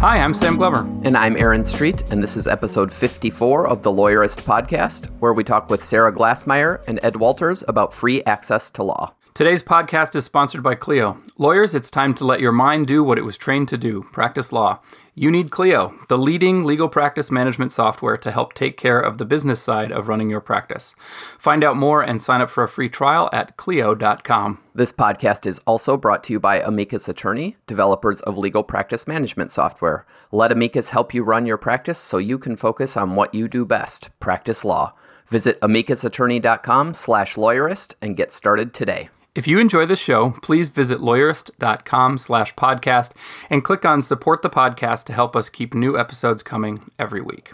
[0.00, 0.80] Hi, I'm Sam Glover.
[1.04, 5.44] And I'm Aaron Street, and this is episode 54 of the Lawyerist podcast, where we
[5.44, 9.12] talk with Sarah Glassmeyer and Ed Walters about free access to law.
[9.32, 11.16] Today's podcast is sponsored by Clio.
[11.38, 14.52] Lawyers, it's time to let your mind do what it was trained to do practice
[14.52, 14.80] law.
[15.14, 19.24] You need Clio, the leading legal practice management software to help take care of the
[19.24, 20.94] business side of running your practice.
[21.38, 24.58] Find out more and sign up for a free trial at Clio.com.
[24.74, 29.52] This podcast is also brought to you by Amicus Attorney, developers of legal practice management
[29.52, 30.06] software.
[30.32, 33.64] Let Amicus help you run your practice so you can focus on what you do
[33.64, 34.92] best practice law.
[35.28, 39.08] Visit amicusattorney.com slash lawyerist and get started today.
[39.32, 43.12] If you enjoy the show, please visit lawyerist.com slash podcast
[43.48, 47.52] and click on support the podcast to help us keep new episodes coming every week.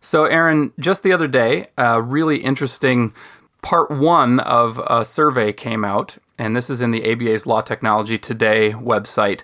[0.00, 3.12] So, Aaron, just the other day, a really interesting
[3.62, 8.16] part one of a survey came out, and this is in the ABA's Law Technology
[8.16, 9.42] Today website.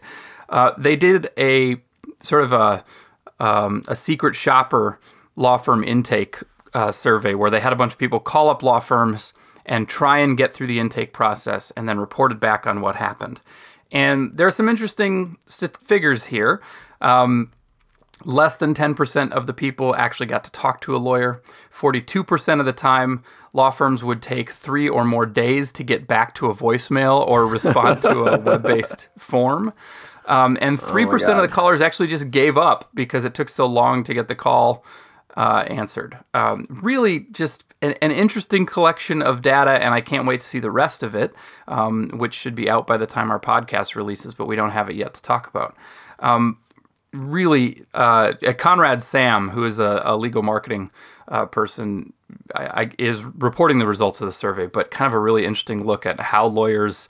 [0.49, 1.79] Uh, they did a
[2.21, 2.85] sort of a,
[3.41, 5.01] um, a secret shopper
[5.35, 6.39] law firm intake
[6.73, 9.33] uh, survey where they had a bunch of people call up law firms
[9.65, 13.41] and try and get through the intake process and then reported back on what happened.
[13.91, 16.63] And there are some interesting st- figures here.
[17.01, 17.53] Um,
[18.25, 21.43] less than 10% of the people actually got to talk to a lawyer.
[21.73, 26.35] 42% of the time, law firms would take three or more days to get back
[26.37, 29.73] to a voicemail or respond to a web based form.
[30.27, 33.67] Um, and 3% oh of the callers actually just gave up because it took so
[33.67, 34.85] long to get the call
[35.37, 36.19] uh, answered.
[36.35, 40.61] Um, really, just an, an, interesting collection of data, and I can't wait to see
[40.61, 41.35] the rest of it,
[41.69, 44.91] um, which should be out by the time our podcast releases, but we don't have
[44.91, 45.75] it yet to talk about.
[46.19, 46.59] Um,
[47.13, 50.91] really, uh, Conrad Saam, who is a, a legal marketing
[51.29, 52.13] uh, person,
[52.55, 55.85] I, I, is reporting the results of the survey, but kind of a really interesting
[55.85, 57.09] look at how lawyers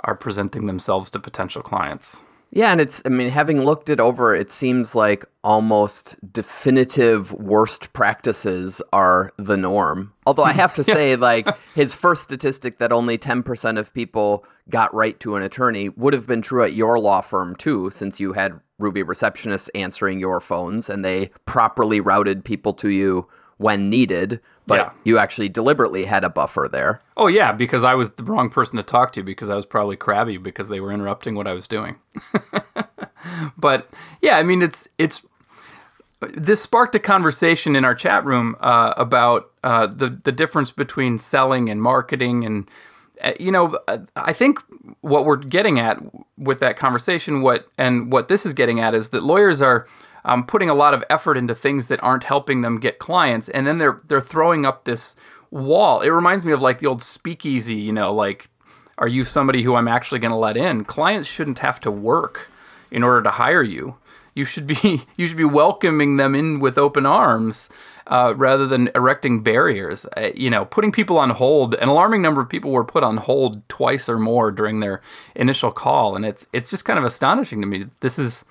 [0.00, 2.22] are presenting themselves to potential clients.
[2.50, 7.92] Yeah, and it's, I mean, having looked it over, it seems like almost definitive worst
[7.92, 10.12] practices are the norm.
[10.26, 14.94] Although I have to say, like, his first statistic that only 10% of people got
[14.94, 18.32] right to an attorney would have been true at your law firm, too, since you
[18.32, 24.40] had Ruby receptionists answering your phones and they properly routed people to you when needed,
[24.66, 24.90] but yeah.
[25.04, 27.00] you actually deliberately had a buffer there.
[27.16, 29.96] Oh yeah, because I was the wrong person to talk to because I was probably
[29.96, 31.98] crabby because they were interrupting what I was doing.
[33.56, 33.88] but
[34.20, 35.22] yeah, I mean it's it's
[36.20, 41.18] this sparked a conversation in our chat room uh, about uh, the the difference between
[41.18, 42.68] selling and marketing and
[43.22, 43.78] uh, you know
[44.16, 44.60] I think
[45.00, 45.98] what we're getting at
[46.36, 49.86] with that conversation what and what this is getting at is that lawyers are
[50.26, 53.66] um, putting a lot of effort into things that aren't helping them get clients, and
[53.66, 55.16] then they're they're throwing up this
[55.50, 56.02] wall.
[56.02, 58.50] It reminds me of like the old speakeasy, you know, like
[58.98, 60.84] are you somebody who I'm actually going to let in?
[60.84, 62.48] Clients shouldn't have to work
[62.90, 63.96] in order to hire you.
[64.34, 67.70] You should be you should be welcoming them in with open arms.
[68.08, 70.06] Uh, rather than erecting barriers.
[70.16, 71.74] Uh, you know, putting people on hold.
[71.74, 75.02] An alarming number of people were put on hold twice or more during their
[75.34, 77.86] initial call, and it's it's just kind of astonishing to me.
[77.98, 78.44] This is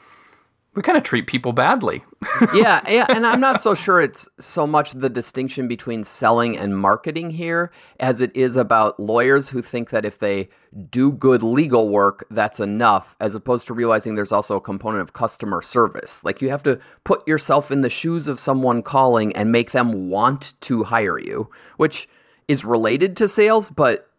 [0.75, 2.03] we kind of treat people badly.
[2.53, 6.77] yeah, yeah, and I'm not so sure it's so much the distinction between selling and
[6.77, 10.49] marketing here as it is about lawyers who think that if they
[10.89, 15.13] do good legal work, that's enough, as opposed to realizing there's also a component of
[15.13, 16.21] customer service.
[16.25, 20.09] Like you have to put yourself in the shoes of someone calling and make them
[20.09, 22.09] want to hire you, which
[22.49, 24.09] is related to sales, but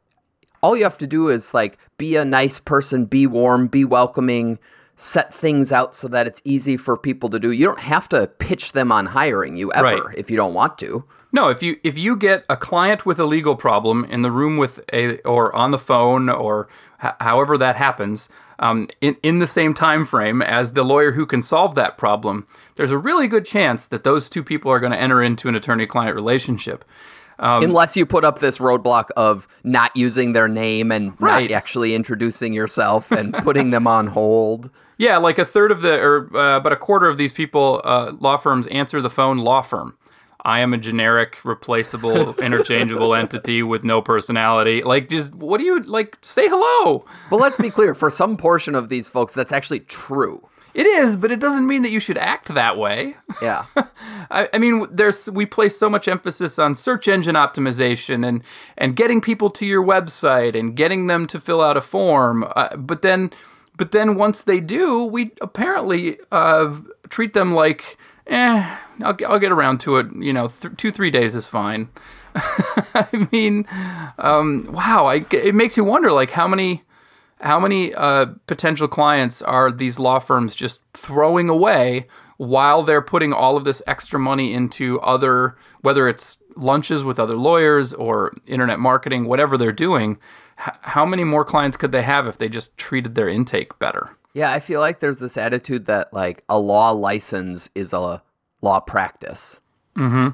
[0.62, 4.58] all you have to do is like be a nice person, be warm, be welcoming
[4.96, 7.52] set things out so that it's easy for people to do.
[7.52, 10.18] You don't have to pitch them on hiring you ever right.
[10.18, 11.04] if you don't want to.
[11.32, 14.56] No, if you if you get a client with a legal problem in the room
[14.56, 16.66] with a or on the phone or
[17.04, 21.26] h- however that happens, um, in in the same time frame as the lawyer who
[21.26, 22.46] can solve that problem,
[22.76, 25.54] there's a really good chance that those two people are going to enter into an
[25.54, 26.86] attorney-client relationship.
[27.38, 31.50] Um, Unless you put up this roadblock of not using their name and right.
[31.50, 34.70] not actually introducing yourself and putting them on hold.
[34.98, 38.12] Yeah, like a third of the, or uh, about a quarter of these people, uh,
[38.18, 39.96] law firms answer the phone law firm.
[40.46, 44.82] I am a generic, replaceable, interchangeable entity with no personality.
[44.82, 46.18] Like, just what do you like?
[46.22, 47.04] Say hello.
[47.30, 50.48] But let's be clear: for some portion of these folks, that's actually true.
[50.76, 53.16] It is, but it doesn't mean that you should act that way.
[53.40, 53.64] Yeah.
[54.30, 58.42] I, I, mean, there's we place so much emphasis on search engine optimization and
[58.76, 62.46] and getting people to your website and getting them to fill out a form.
[62.54, 63.30] Uh, but then,
[63.76, 66.74] but then once they do, we apparently uh,
[67.08, 70.06] treat them like, eh, I'll, I'll get around to it.
[70.16, 71.88] You know, th- two three days is fine.
[72.34, 73.66] I mean,
[74.18, 76.82] um, wow, I, it makes you wonder, like how many
[77.40, 82.06] how many uh, potential clients are these law firms just throwing away
[82.38, 87.36] while they're putting all of this extra money into other, whether it's lunches with other
[87.36, 90.18] lawyers or internet marketing, whatever they're doing?
[90.58, 94.16] H- how many more clients could they have if they just treated their intake better?
[94.34, 98.22] Yeah, I feel like there's this attitude that like a law license is a
[98.60, 99.60] law practice.
[99.96, 100.28] Mm-hmm.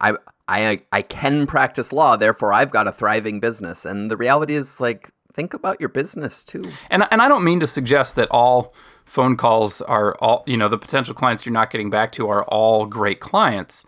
[0.00, 0.14] I
[0.48, 3.84] I I can practice law, therefore I've got a thriving business.
[3.84, 6.64] And the reality is like think about your business too.
[6.90, 8.74] And and I don't mean to suggest that all
[9.04, 12.44] phone calls are all you know the potential clients you're not getting back to are
[12.44, 13.86] all great clients.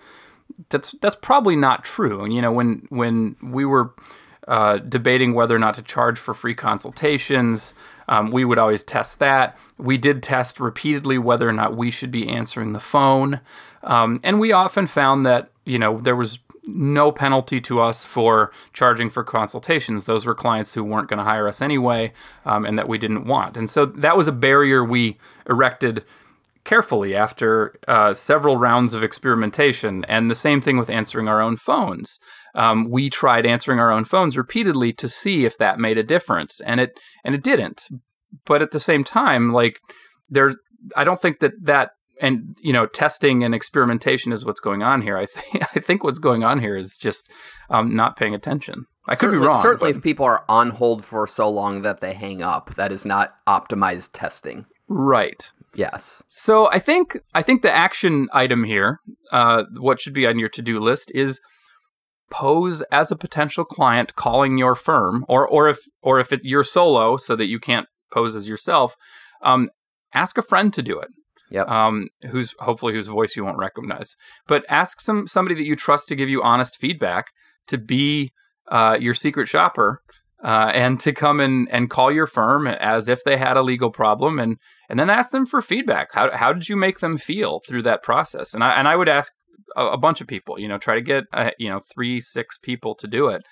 [0.71, 2.25] That's that's probably not true.
[2.31, 3.95] You know when when we were
[4.47, 7.75] uh, debating whether or not to charge for free consultations.
[8.09, 9.59] Um, we would always test that.
[9.79, 13.41] We did test repeatedly whether or not we should be answering the phone.
[13.83, 18.53] Um, and we often found that, you know, there was no penalty to us for
[18.73, 20.05] charging for consultations.
[20.05, 22.13] Those were clients who weren't going to hire us anyway
[22.45, 23.57] um, and that we didn't want.
[23.57, 26.05] And so that was a barrier we erected
[26.65, 30.05] carefully after uh, several rounds of experimentation.
[30.07, 32.19] And the same thing with answering our own phones.
[32.57, 36.61] Um, we tried answering our own phones repeatedly to see if that made a difference,
[36.61, 37.89] and it and it didn't.
[38.47, 39.79] But at the same time, like
[40.29, 40.55] there,
[40.97, 45.03] I don't think that that and you know testing and experimentation is what's going on
[45.03, 45.17] here.
[45.17, 47.31] I think I think what's going on here is just
[47.69, 48.87] um, not paying attention.
[49.07, 49.59] I could certainly, be wrong.
[49.59, 49.99] Certainly, but...
[49.99, 53.35] if people are on hold for so long that they hang up, that is not
[53.47, 54.67] optimized testing.
[54.89, 55.51] Right.
[55.75, 56.23] Yes.
[56.29, 59.01] So I think I think the action item here,
[59.31, 61.41] uh, what should be on your to do list is
[62.31, 66.65] pose as a potential client calling your firm, or or if or if it, you're
[66.65, 68.97] solo, so that you can't pose as yourself.
[69.43, 69.69] Um,
[70.15, 71.09] ask a friend to do it.
[71.51, 71.69] Yep.
[71.69, 74.17] Um, who's hopefully whose voice you won't recognize.
[74.49, 77.27] But ask some somebody that you trust to give you honest feedback
[77.69, 78.33] to be
[78.69, 80.03] uh, your secret shopper
[80.43, 83.91] uh, and to come in and call your firm as if they had a legal
[83.91, 84.57] problem and
[84.89, 86.09] and then ask them for feedback.
[86.13, 88.55] How how did you make them feel through that process?
[88.55, 89.33] And I and I would ask
[89.77, 90.59] a, a bunch of people.
[90.59, 93.45] You know, try to get uh, you know three six people to do it.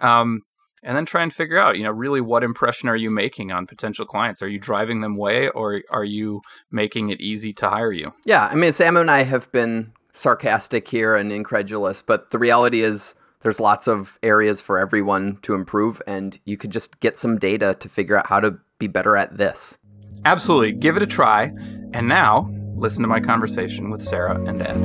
[0.00, 0.42] Um,
[0.84, 3.66] and then try and figure out, you know, really what impression are you making on
[3.66, 4.42] potential clients?
[4.42, 8.12] Are you driving them away or are you making it easy to hire you?
[8.26, 12.82] Yeah, I mean, Sam and I have been sarcastic here and incredulous, but the reality
[12.82, 17.38] is there's lots of areas for everyone to improve and you could just get some
[17.38, 19.78] data to figure out how to be better at this.
[20.26, 20.72] Absolutely.
[20.72, 21.52] Give it a try.
[21.92, 22.50] And now,
[22.84, 24.76] listen to my conversation with Sarah and Ed.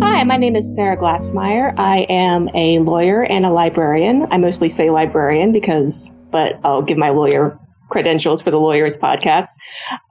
[0.00, 1.78] Hi, my name is Sarah Glassmeyer.
[1.78, 4.26] I am a lawyer and a librarian.
[4.30, 7.58] I mostly say librarian because, but I'll give my lawyer
[7.90, 9.48] credentials for the Lawyers podcast.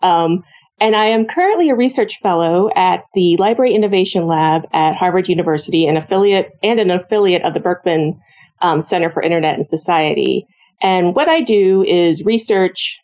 [0.03, 0.43] Um,
[0.79, 5.87] and I am currently a research fellow at the Library Innovation Lab at Harvard University,
[5.87, 8.21] an affiliate and an affiliate of the Berkman
[8.61, 10.45] um, Center for Internet and Society.
[10.81, 12.97] And what I do is research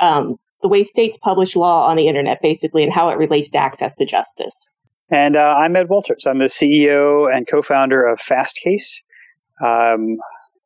[0.00, 3.58] um, the way states publish law on the internet, basically, and how it relates to
[3.58, 4.68] access to justice.
[5.10, 6.26] And uh, I'm Ed Walters.
[6.26, 9.02] I'm the CEO and co founder of Fastcase,
[9.62, 10.16] um,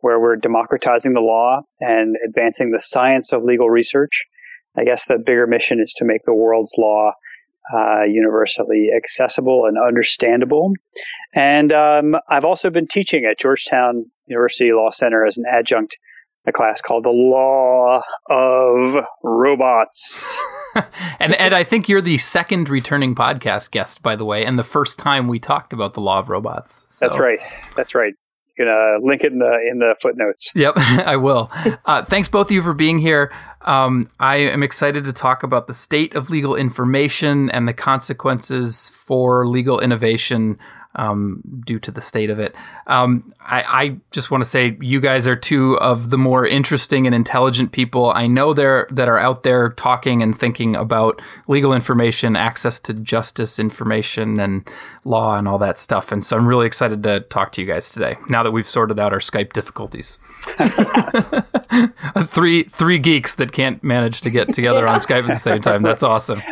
[0.00, 4.24] where we're democratizing the law and advancing the science of legal research.
[4.76, 7.12] I guess the bigger mission is to make the world's law
[7.74, 10.72] uh, universally accessible and understandable.
[11.34, 15.98] And um, I've also been teaching at Georgetown University Law Center as an adjunct
[16.46, 20.36] a class called The Law of Robots.
[21.18, 24.64] and Ed, I think you're the second returning podcast guest, by the way, and the
[24.64, 26.84] first time we talked about the law of robots.
[26.86, 27.06] So.
[27.06, 27.40] That's right.
[27.74, 28.14] That's right.
[28.56, 30.50] You can uh, link it in the in the footnotes.
[30.54, 31.50] Yep, I will.
[31.84, 33.32] Uh, thanks both of you for being here.
[33.62, 38.90] Um, I am excited to talk about the state of legal information and the consequences
[38.90, 40.58] for legal innovation
[40.96, 42.54] um, due to the state of it.
[42.86, 47.06] Um, I, I, just want to say you guys are two of the more interesting
[47.06, 51.72] and intelligent people I know there that are out there talking and thinking about legal
[51.72, 54.68] information, access to justice information, and
[55.04, 56.10] law and all that stuff.
[56.10, 58.16] And so I'm really excited to talk to you guys today.
[58.28, 60.18] Now that we've sorted out our Skype difficulties,
[62.28, 64.92] three three geeks that can't manage to get together yeah.
[64.92, 65.82] on Skype at the same time.
[65.82, 66.42] That's awesome.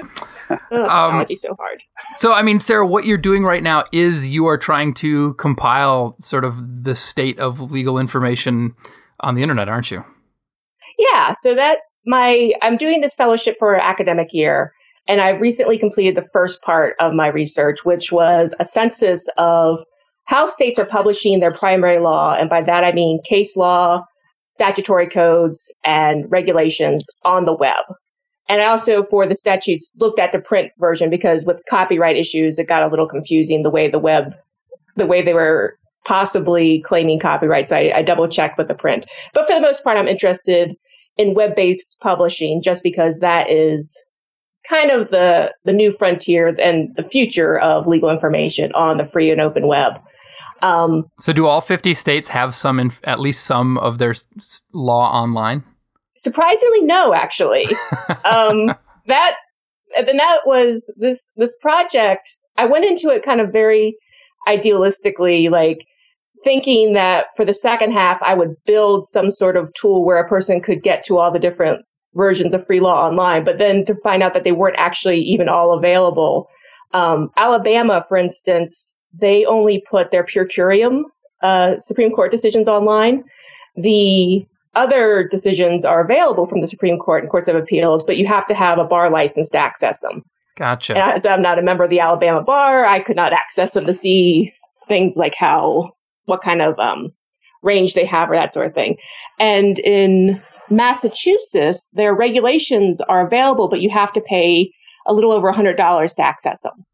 [0.48, 1.82] Technology um, so hard.
[2.16, 6.16] So, I mean, Sarah, what you're doing right now is you are trying to compile
[6.20, 8.74] sort of the state of legal information
[9.20, 10.04] on the internet, aren't you?
[10.98, 11.34] Yeah.
[11.42, 14.72] So that my I'm doing this fellowship for academic year,
[15.08, 19.82] and I've recently completed the first part of my research, which was a census of
[20.26, 24.02] how states are publishing their primary law, and by that I mean case law,
[24.46, 27.84] statutory codes, and regulations on the web.
[28.48, 32.58] And I also, for the statutes, looked at the print version because with copyright issues,
[32.58, 34.34] it got a little confusing the way the web,
[34.96, 37.72] the way they were possibly claiming copyrights.
[37.72, 39.06] I, I double checked with the print.
[39.32, 40.76] But for the most part, I'm interested
[41.16, 44.02] in web based publishing just because that is
[44.68, 49.30] kind of the, the new frontier and the future of legal information on the free
[49.30, 49.94] and open web.
[50.62, 54.14] Um, so, do all 50 states have some, at least some of their
[54.72, 55.64] law online?
[56.24, 57.12] Surprisingly, no.
[57.12, 57.66] Actually,
[58.24, 58.74] um,
[59.06, 59.34] that
[60.06, 62.34] then that was this this project.
[62.56, 63.96] I went into it kind of very
[64.48, 65.86] idealistically, like
[66.42, 70.28] thinking that for the second half, I would build some sort of tool where a
[70.28, 73.94] person could get to all the different versions of free law online, but then to
[74.02, 76.48] find out that they weren't actually even all available.
[76.94, 81.02] Um, Alabama, for instance, they only put their per curiam
[81.42, 83.24] uh, Supreme Court decisions online.
[83.76, 88.26] The other decisions are available from the Supreme Court and courts of appeals, but you
[88.26, 90.22] have to have a bar license to access them.
[90.56, 90.94] Gotcha.
[90.94, 93.86] And as I'm not a member of the Alabama bar, I could not access them
[93.86, 94.52] to see
[94.88, 95.92] things like how,
[96.26, 97.12] what kind of um,
[97.62, 98.96] range they have or that sort of thing.
[99.40, 104.72] And in Massachusetts, their regulations are available, but you have to pay
[105.06, 105.76] a little over $100
[106.16, 106.84] to access them.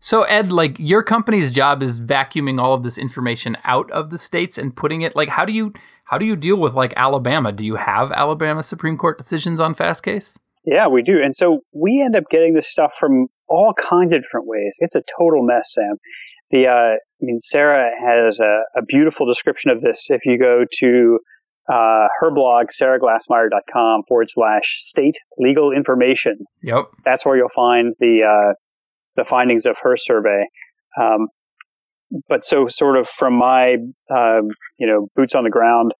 [0.00, 4.18] So Ed, like your company's job is vacuuming all of this information out of the
[4.18, 5.72] states and putting it like how do you
[6.04, 7.52] how do you deal with like Alabama?
[7.52, 10.38] Do you have Alabama Supreme Court decisions on Fastcase?
[10.64, 11.22] Yeah, we do.
[11.22, 14.76] And so we end up getting this stuff from all kinds of different ways.
[14.80, 15.96] It's a total mess, Sam.
[16.50, 20.08] The uh, I mean, Sarah has a, a beautiful description of this.
[20.10, 21.18] If you go to
[21.70, 26.38] uh, her blog, sarahglassmeyer.com forward slash state legal information.
[26.62, 26.84] Yep.
[27.04, 28.54] That's where you'll find the, uh,
[29.18, 30.44] the findings of her survey.
[31.00, 31.28] Um,
[32.28, 33.74] but so sort of from my,
[34.10, 34.48] um,
[34.78, 35.92] you know, boots on the ground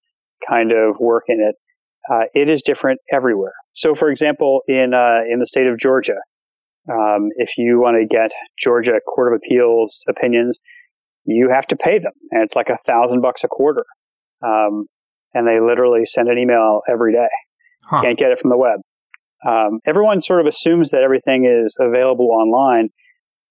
[0.48, 1.56] kind of work in it,
[2.10, 3.52] uh, it is different everywhere.
[3.74, 6.16] So for example, in, uh, in the state of Georgia,
[6.90, 10.58] um, if you want to get Georgia Court of Appeals opinions,
[11.24, 13.84] you have to pay them, and it's like a thousand bucks a quarter.
[14.42, 14.86] Um,
[15.34, 17.28] and they literally send an email every day.
[17.84, 18.00] Huh.
[18.00, 18.80] Can't get it from the web.
[19.46, 22.88] Um, everyone sort of assumes that everything is available online.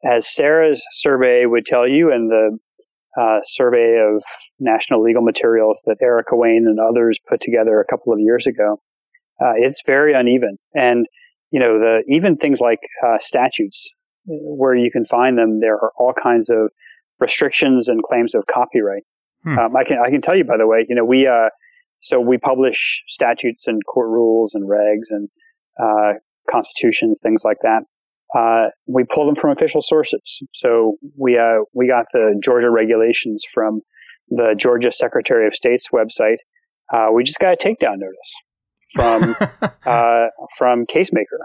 [0.09, 2.57] As Sarah's survey would tell you, and the
[3.19, 4.23] uh, survey of
[4.59, 8.79] national legal materials that Erica Wayne and others put together a couple of years ago,
[9.41, 10.57] uh, it's very uneven.
[10.73, 11.07] And
[11.51, 13.89] you know, the even things like uh, statutes,
[14.25, 16.69] where you can find them, there are all kinds of
[17.19, 19.03] restrictions and claims of copyright.
[19.43, 19.57] Hmm.
[19.57, 21.49] Um, I can I can tell you, by the way, you know, we uh,
[21.99, 25.29] so we publish statutes and court rules and regs and
[25.81, 27.81] uh, constitutions, things like that.
[28.35, 30.41] Uh, we pull them from official sources.
[30.53, 33.81] So we uh, we got the Georgia regulations from
[34.29, 36.37] the Georgia Secretary of State's website.
[36.93, 38.35] Uh, we just got a takedown notice
[38.93, 39.35] from
[39.85, 41.39] uh, from Casemaker,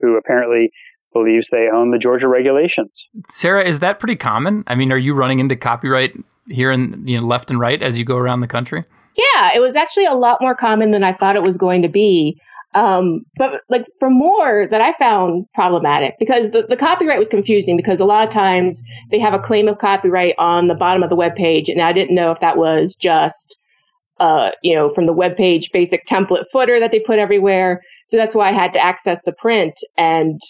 [0.00, 0.70] who apparently
[1.12, 3.08] believes they own the Georgia regulations.
[3.30, 4.64] Sarah, is that pretty common?
[4.66, 6.14] I mean, are you running into copyright
[6.48, 8.84] here and you know left and right as you go around the country?
[9.16, 11.88] Yeah, it was actually a lot more common than I thought it was going to
[11.88, 12.40] be.
[12.74, 17.78] Um, but like for more that I found problematic because the, the copyright was confusing
[17.78, 21.08] because a lot of times they have a claim of copyright on the bottom of
[21.08, 23.56] the web page, and I didn't know if that was just
[24.20, 27.80] uh, you know, from the web page basic template footer that they put everywhere.
[28.04, 30.40] So that's why I had to access the print and,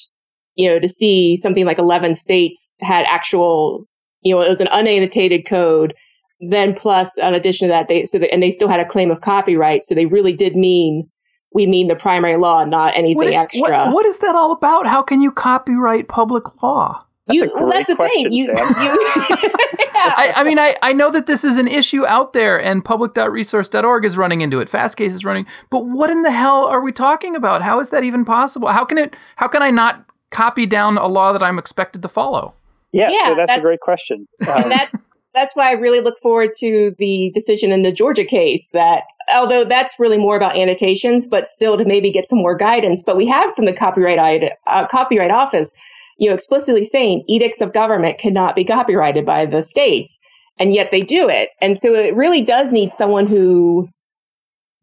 [0.54, 3.86] you know, to see something like 11 states had actual,
[4.22, 5.92] you know, it was an unannotated code
[6.40, 9.10] then plus, an addition to that, they so they, and they still had a claim
[9.10, 11.08] of copyright, so they really did mean
[11.52, 13.86] we mean the primary law, not anything what, extra.
[13.86, 14.86] What, what is that all about?
[14.86, 17.04] How can you copyright public law?
[17.26, 18.32] That's you, well, that's the question, thing.
[18.32, 20.14] You, you yeah.
[20.16, 24.04] I, I, mean, I, I know that this is an issue out there, and public.resource.org
[24.04, 24.70] is running into it.
[24.70, 27.62] Fastcase is running, but what in the hell are we talking about?
[27.62, 28.68] How is that even possible?
[28.68, 29.14] How can it?
[29.36, 32.54] How can I not copy down a law that I'm expected to follow?
[32.92, 34.26] Yeah, yeah so that's, that's, a great question.
[34.48, 34.96] Um, and that's
[35.34, 39.02] that's why I really look forward to the decision in the Georgia case that
[39.34, 43.02] although that's really more about annotations, but still to maybe get some more guidance.
[43.04, 45.72] But we have from the copyright uh, copyright office,
[46.18, 50.18] you know, explicitly saying edicts of government cannot be copyrighted by the states,
[50.58, 51.50] and yet they do it.
[51.60, 53.88] And so it really does need someone who,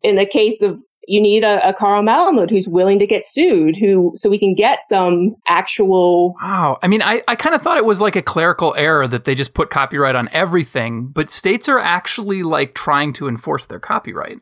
[0.02, 3.76] in the case of you need a, a Carl Malamud who's willing to get sued,
[3.76, 6.36] who so we can get some actual.
[6.42, 6.80] Wow.
[6.82, 9.36] I mean, I, I kind of thought it was like a clerical error that they
[9.36, 14.40] just put copyright on everything, but states are actually like trying to enforce their copyright.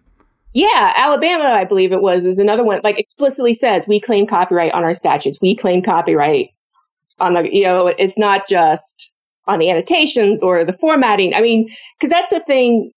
[0.54, 2.80] Yeah, Alabama, I believe it was, is another one.
[2.84, 5.40] Like explicitly says, we claim copyright on our statutes.
[5.42, 6.50] We claim copyright
[7.20, 7.50] on the.
[7.52, 9.10] You know, it's not just
[9.48, 11.34] on the annotations or the formatting.
[11.34, 12.92] I mean, because that's the thing.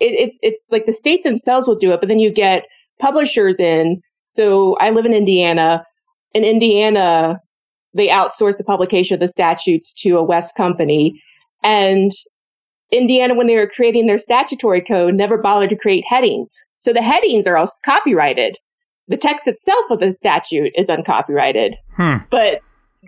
[0.00, 2.64] It, it's it's like the states themselves will do it, but then you get
[3.00, 4.00] publishers in.
[4.24, 5.84] So I live in Indiana.
[6.34, 7.40] In Indiana,
[7.94, 11.22] they outsource the publication of the statutes to a West company.
[11.62, 12.12] And
[12.92, 16.62] Indiana, when they were creating their statutory code, never bothered to create headings.
[16.76, 18.58] So the headings are all copyrighted.
[19.08, 21.76] The text itself of the statute is uncopyrighted.
[21.96, 22.16] Hmm.
[22.30, 22.60] But,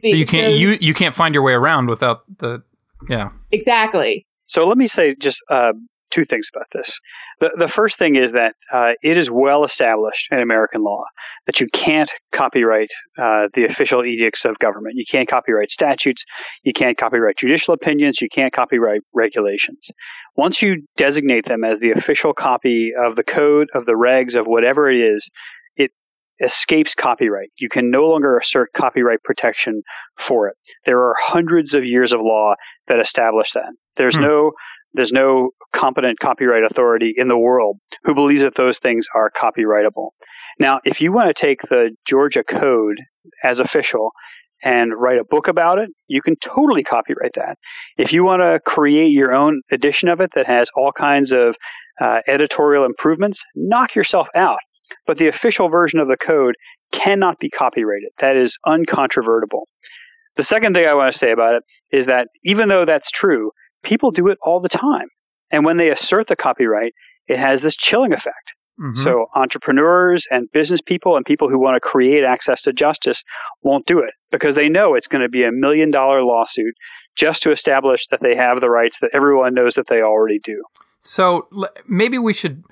[0.02, 2.62] the, But you can't so- you you can't find your way around without the
[3.08, 3.30] yeah.
[3.50, 4.26] exactly.
[4.46, 5.72] So let me say just uh,
[6.10, 6.98] two things about this.
[7.40, 11.04] The, the first thing is that uh, it is well established in American law
[11.46, 14.94] that you can't copyright uh, the official edicts of government.
[14.96, 16.24] You can't copyright statutes.
[16.62, 18.20] You can't copyright judicial opinions.
[18.20, 19.90] You can't copyright regulations.
[20.36, 24.46] Once you designate them as the official copy of the code, of the regs, of
[24.46, 25.28] whatever it is,
[25.76, 25.90] it
[26.40, 27.50] escapes copyright.
[27.58, 29.82] You can no longer assert copyright protection
[30.18, 30.56] for it.
[30.86, 32.54] There are hundreds of years of law
[32.86, 33.72] that establish that.
[33.96, 34.22] There's Hmm.
[34.22, 34.52] no
[34.92, 40.10] there's no competent copyright authority in the world who believes that those things are copyrightable.
[40.58, 42.98] Now, if you want to take the Georgia Code
[43.44, 44.10] as official
[44.64, 47.56] and write a book about it, you can totally copyright that.
[47.96, 51.56] If you want to create your own edition of it that has all kinds of
[52.00, 54.58] uh, editorial improvements, knock yourself out.
[55.06, 56.54] But the official version of the code
[56.92, 58.10] cannot be copyrighted.
[58.20, 59.64] That is uncontrovertible.
[60.36, 63.50] The second thing I want to say about it is that even though that's true,
[63.82, 65.08] people do it all the time.
[65.50, 66.92] And when they assert the copyright,
[67.26, 68.54] it has this chilling effect.
[68.80, 68.96] Mhm.
[68.96, 73.24] So entrepreneurs and business people and people who want to create access to justice
[73.62, 76.74] won't do it because they know it's going to be a million dollar lawsuit
[77.16, 80.62] just to establish that they have the rights that everyone knows that they already do.
[81.00, 82.62] So l- maybe we should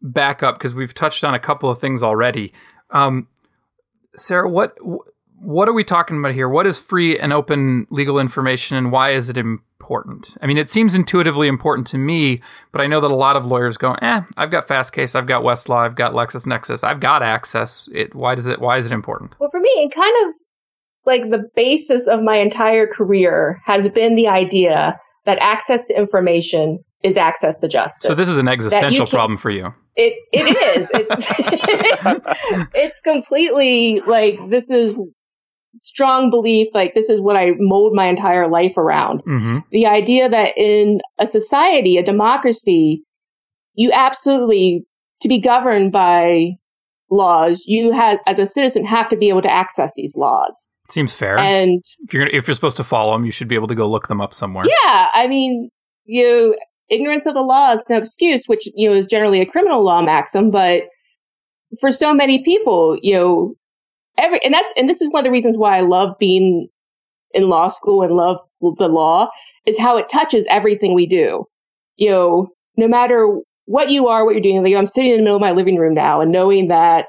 [0.00, 2.52] back up because we've touched on a couple of things already.
[2.90, 3.26] Um,
[4.16, 5.06] Sarah, what wh-
[5.40, 6.48] what are we talking about here?
[6.48, 10.36] What is free and open legal information, and why is it important?
[10.42, 13.46] I mean, it seems intuitively important to me, but I know that a lot of
[13.46, 17.88] lawyers go, "Eh, I've got Fastcase, I've got Westlaw, I've got LexisNexis, I've got access.
[17.92, 20.34] It why does it why is it important?" Well, for me, it kind of
[21.06, 26.80] like the basis of my entire career has been the idea that access to information
[27.02, 28.06] is access to justice.
[28.06, 29.72] So this is an existential problem for you.
[29.96, 30.90] It it is.
[30.92, 34.94] It's it's, it's completely like this is
[35.78, 36.68] strong belief.
[36.74, 39.20] Like this is what I mold my entire life around.
[39.24, 43.02] hmm The idea that in a society, a democracy,
[43.74, 44.84] you absolutely
[45.20, 46.52] to be governed by
[47.10, 50.68] laws, you have as a citizen have to be able to access these laws.
[50.88, 51.38] Seems fair.
[51.38, 53.88] And if you're if you're supposed to follow them, you should be able to go
[53.88, 54.64] look them up somewhere.
[54.84, 55.70] yeah, I mean,
[56.04, 56.56] you
[56.88, 60.02] ignorance of the law is no excuse, which you know is generally a criminal law
[60.02, 60.82] maxim, but
[61.80, 63.54] for so many people, you know,
[64.18, 66.68] every and that's and this is one of the reasons why I love being
[67.32, 69.28] in law school and love the law
[69.66, 71.44] is how it touches everything we do.
[71.96, 74.64] You know, no matter what you are, what you're doing.
[74.64, 77.06] Like I'm sitting in the middle of my living room now and knowing that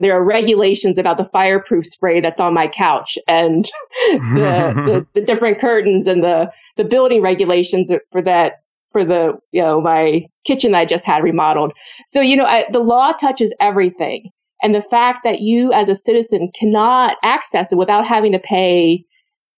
[0.00, 3.64] there are regulations about the fireproof spray that's on my couch and
[4.10, 8.54] the, the, the different curtains and the, the building regulations for that
[8.90, 11.72] for the you know my kitchen that I just had remodeled.
[12.08, 14.30] So you know I, the law touches everything,
[14.62, 19.04] and the fact that you as a citizen cannot access it without having to pay,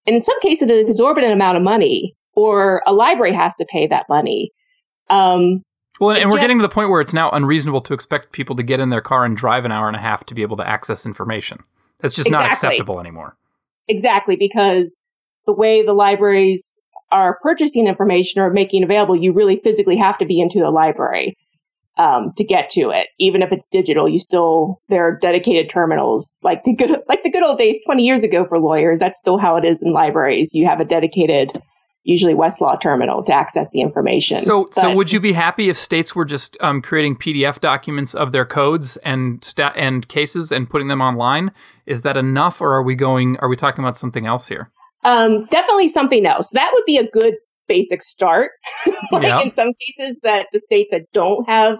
[0.07, 3.87] and in some cases an exorbitant amount of money, or a library has to pay
[3.87, 4.51] that money.
[5.11, 5.63] Um,
[6.01, 8.57] Well, and, and we're getting to the point where it's now unreasonable to expect people
[8.57, 10.57] to get in their car and drive an hour and a half to be able
[10.57, 11.59] to access information.
[12.01, 13.37] That's just not acceptable anymore.
[13.89, 15.03] Exactly, because
[15.47, 16.79] the way the libraries
[17.11, 21.37] are purchasing information or making available, you really physically have to be into the library
[21.99, 23.09] um, to get to it.
[23.19, 27.31] Even if it's digital, you still there are dedicated terminals, like the good like the
[27.31, 29.01] good old days twenty years ago for lawyers.
[29.01, 30.55] That's still how it is in libraries.
[30.55, 31.51] You have a dedicated,
[32.05, 34.39] usually Westlaw terminal to access the information.
[34.39, 38.33] So, so would you be happy if states were just um, creating PDF documents of
[38.33, 41.53] their codes and stat and cases and putting them online?
[41.85, 43.37] Is that enough, or are we going?
[43.41, 44.71] Are we talking about something else here?
[45.05, 46.51] Um, definitely something else.
[46.51, 47.35] That would be a good
[47.73, 48.51] basic start.
[49.13, 49.41] like Yeah.
[49.41, 51.79] in some cases that the states that don't have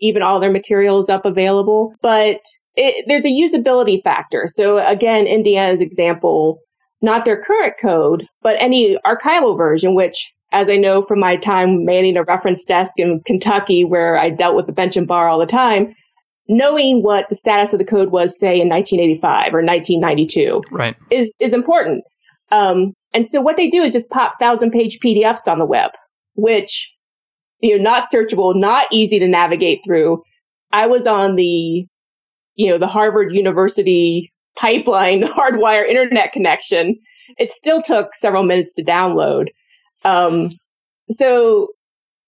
[0.00, 2.40] even all their materials up available, but
[2.76, 4.48] it, there's a usability factor.
[4.48, 6.58] So again, Indiana's example,
[7.02, 11.84] not their current code, but any archival version, which as I know from my time
[11.84, 15.38] manning a reference desk in Kentucky where I dealt with the bench and bar all
[15.38, 15.94] the time,
[16.48, 21.32] knowing what the status of the code was, say in 1985 or 1992, right, is
[21.40, 22.04] is important.
[22.52, 25.92] Um, and so what they do is just pop thousand page PDFs on the web,
[26.34, 26.90] which
[27.60, 30.22] you know not searchable, not easy to navigate through.
[30.72, 31.86] I was on the
[32.56, 36.98] you know the Harvard University pipeline the hardwire internet connection.
[37.38, 39.46] It still took several minutes to download.
[40.04, 40.50] Um,
[41.10, 41.68] so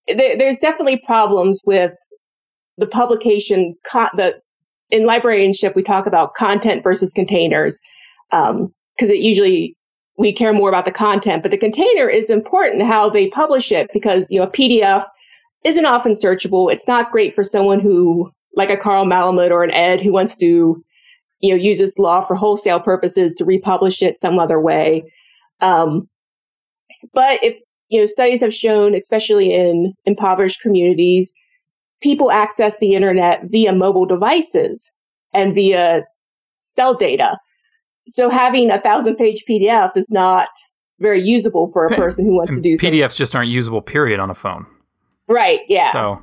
[0.09, 1.93] th- there's definitely problems with
[2.79, 4.35] the publication, the
[4.91, 7.81] in librarianship, we talk about content versus containers
[8.31, 9.77] because um, it usually
[10.19, 13.91] we care more about the content, but the container is important how they publish it
[13.93, 15.05] because you know a PDF
[15.65, 16.73] isn't often searchable.
[16.73, 20.37] It's not great for someone who, like a Carl Malamud or an Ed, who wants
[20.39, 20.83] to
[21.41, 25.05] you know use this law for wholesale purposes to republish it some other way.
[25.61, 26.09] Um,
[27.13, 31.33] but if you know studies have shown, especially in impoverished communities,
[32.01, 34.91] people access the internet via mobile devices
[35.35, 36.03] and via
[36.61, 37.39] cell data.
[38.07, 40.49] So having a thousand page PDF is not
[41.01, 43.17] very usable for a person who wants to do PDFs so.
[43.19, 44.67] just aren't usable period on a phone.
[45.29, 45.93] Right, yeah.
[45.93, 46.23] So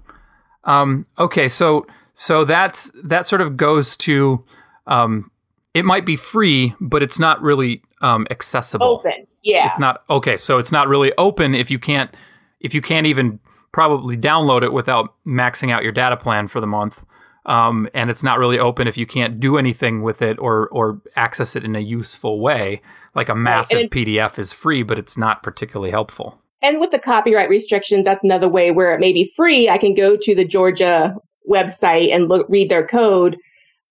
[0.64, 4.44] um, okay, so so that's that sort of goes to
[4.88, 5.32] um,
[5.74, 8.88] it might be free, but it's not really um, accessible.
[8.88, 9.28] Open.
[9.42, 9.68] Yeah.
[9.68, 12.14] It's not okay, so it's not really open if you can't
[12.62, 13.40] if you can't even
[13.72, 17.04] probably download it without maxing out your data plan for the month.
[17.46, 21.02] Um, and it's not really open if you can't do anything with it or or
[21.16, 22.82] access it in a useful way.
[23.16, 23.92] Like a massive right.
[23.92, 26.40] PDF is free, but it's not particularly helpful.
[26.62, 29.70] And with the copyright restrictions, that's another way where it may be free.
[29.70, 31.14] I can go to the Georgia
[31.50, 33.36] website and look, read their code,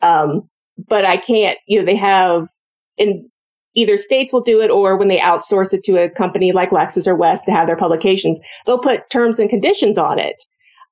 [0.00, 0.48] um,
[0.88, 1.58] but I can't.
[1.66, 2.48] You know, they have
[2.96, 3.28] in
[3.74, 7.06] either states will do it or when they outsource it to a company like Lexis
[7.06, 10.42] or West to have their publications, they'll put terms and conditions on it.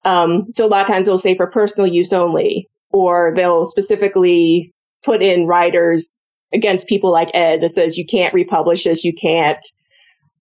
[0.05, 4.73] Um, so a lot of times they'll say for personal use only, or they'll specifically
[5.05, 6.09] put in riders
[6.53, 9.65] against people like Ed that says you can't republish this, you can't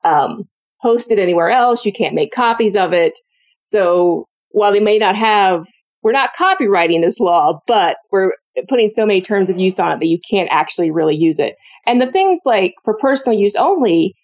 [0.03, 0.43] um,
[0.79, 3.13] host it anywhere else, you can't make copies of it.
[3.61, 5.65] So while they may not have,
[6.01, 8.31] we're not copywriting this law, but we're
[8.67, 11.55] putting so many terms of use on it that you can't actually really use it.
[11.85, 14.15] And the things like for personal use only,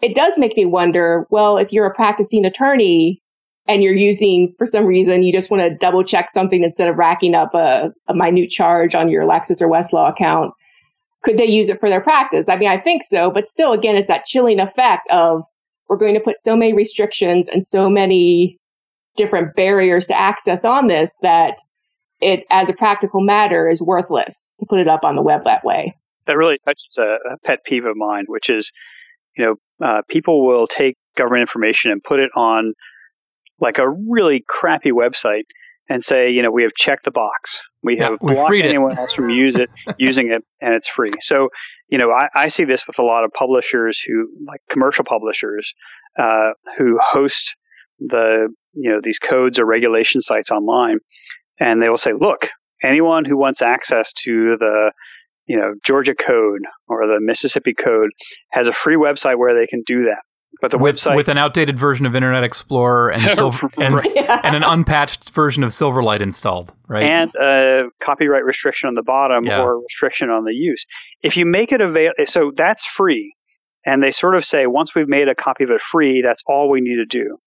[0.00, 3.20] it does make me wonder, well, if you're a practicing attorney
[3.68, 6.96] and you're using, for some reason, you just want to double check something instead of
[6.96, 10.54] racking up a, a minute charge on your Lexis or Westlaw account,
[11.22, 12.48] could they use it for their practice?
[12.48, 15.42] I mean, I think so, but still, again, it's that chilling effect of
[15.88, 18.58] we're going to put so many restrictions and so many
[19.16, 21.58] different barriers to access on this that
[22.20, 25.64] it, as a practical matter, is worthless to put it up on the web that
[25.64, 25.94] way.
[26.26, 28.72] That really touches a, a pet peeve of mine, which is,
[29.36, 32.74] you know, uh, people will take government information and put it on
[33.60, 35.44] like a really crappy website
[35.88, 37.60] and say, you know, we have checked the box.
[37.82, 38.98] We have yeah, blocked anyone it.
[38.98, 41.10] else from use it, using it, and it's free.
[41.20, 41.48] So,
[41.88, 45.72] you know, I, I, see this with a lot of publishers who, like commercial publishers,
[46.18, 47.54] uh, who host
[48.00, 50.98] the, you know, these codes or regulation sites online,
[51.58, 52.48] and they will say, look,
[52.82, 54.92] anyone who wants access to the
[55.46, 58.10] you know Georgia Code or the Mississippi Code
[58.52, 60.20] has a free website where they can do that.
[60.60, 64.44] But the with, website with an outdated version of Internet Explorer and Silver, and, right.
[64.44, 67.04] and, an unpatched version of Silverlight installed, right?
[67.04, 69.62] And a copyright restriction on the bottom yeah.
[69.62, 70.84] or restriction on the use.
[71.22, 73.34] If you make it available, so that's free.
[73.86, 76.68] And they sort of say once we've made a copy of it free, that's all
[76.68, 77.38] we need to do.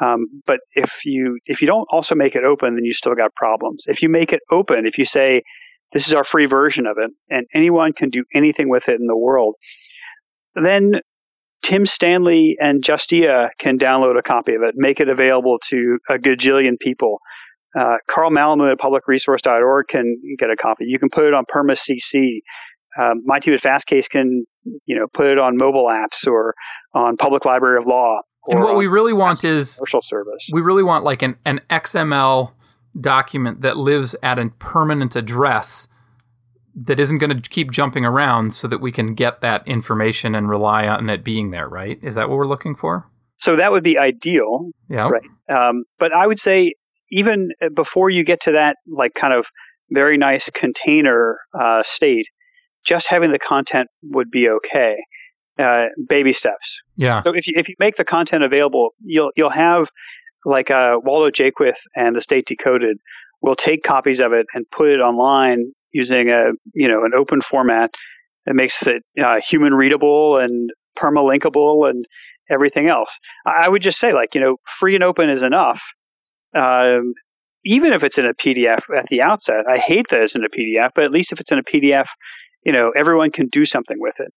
[0.00, 3.34] Um, but if you if you don't also make it open, then you still got
[3.34, 3.84] problems.
[3.86, 5.42] If you make it open, if you say
[5.92, 9.06] this is our free version of it, and anyone can do anything with it in
[9.06, 9.54] the world,
[10.54, 11.00] then
[11.66, 16.14] Tim Stanley and Justia can download a copy of it, make it available to a
[16.14, 17.18] gajillion people.
[17.76, 20.84] Uh, Carl Malamud at publicresource.org can get a copy.
[20.86, 22.42] You can put it on PermaCC.
[22.96, 24.44] Um, my team at Fastcase can,
[24.84, 26.54] you know, put it on mobile apps or
[26.94, 28.20] on Public Library of Law.
[28.46, 30.48] And what we really want is commercial service.
[30.52, 32.52] We really want like an, an XML
[33.00, 35.88] document that lives at a permanent address
[36.84, 40.48] that isn't going to keep jumping around so that we can get that information and
[40.48, 41.98] rely on it being there, right?
[42.02, 43.10] Is that what we're looking for?
[43.36, 44.70] So that would be ideal.
[44.88, 45.08] Yeah.
[45.08, 45.22] Right.
[45.48, 46.74] Um, but I would say
[47.10, 49.46] even before you get to that, like kind of
[49.90, 52.26] very nice container uh, state,
[52.84, 54.96] just having the content would be okay.
[55.58, 56.78] Uh, baby steps.
[56.96, 57.20] Yeah.
[57.20, 59.88] So if you, if you make the content available, you'll you'll have
[60.44, 62.98] like uh, Waldo Jaquith and the State Decoded
[63.40, 67.40] will take copies of it and put it online using a you know an open
[67.40, 67.90] format
[68.44, 72.04] that makes it uh, human readable and permalinkable and
[72.50, 73.10] everything else.
[73.46, 75.80] I would just say like you know free and open is enough.
[76.54, 77.14] Um,
[77.64, 80.48] even if it's in a PDF at the outset, I hate that it's in a
[80.48, 82.06] PDF, but at least if it's in a PDF,
[82.64, 84.32] you know, everyone can do something with it.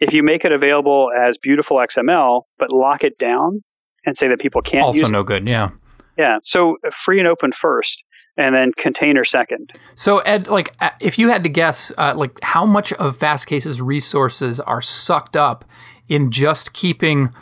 [0.00, 3.62] If you make it available as beautiful XML, but lock it down
[4.04, 5.48] and say that people can't also use no it, good.
[5.48, 5.70] Yeah.
[6.18, 6.38] yeah.
[6.44, 8.02] So free and open first,
[8.36, 9.72] and then container second.
[9.94, 13.80] So Ed, like, uh, if you had to guess, uh, like, how much of Fastcase's
[13.80, 15.64] resources are sucked up
[16.08, 17.32] in just keeping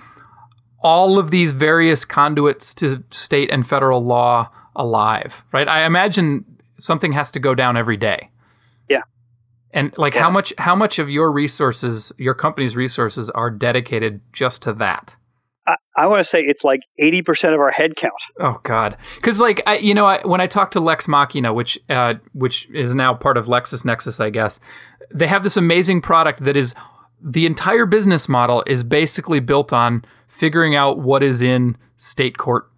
[0.83, 5.69] all of these various conduits to state and federal law alive, right?
[5.69, 6.45] I imagine
[6.79, 8.31] something has to go down every day.
[8.89, 9.03] Yeah.
[9.71, 10.23] And like, Yeah.
[10.23, 15.17] how much how much of your resources, your company's resources, are dedicated just to that?
[15.97, 18.11] I, want to say it's like 80% of our headcount.
[18.41, 21.79] Oh God, because like I, you know, I, when I talk to Lex Machina, which
[21.89, 24.61] uh, which is now part of LexisNexis, I guess
[25.13, 26.75] they have this amazing product that is
[27.21, 32.69] the entire business model is basically built on figuring out what is in state court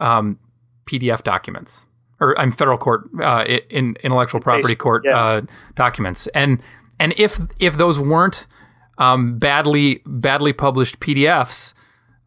[0.00, 0.38] um,
[0.86, 1.88] PDF documents
[2.22, 5.18] or I'm federal court uh, in intellectual property court yeah.
[5.18, 5.42] uh,
[5.74, 6.62] documents, and
[7.00, 8.46] and if if those weren't
[8.98, 11.74] um, badly badly published PDFs,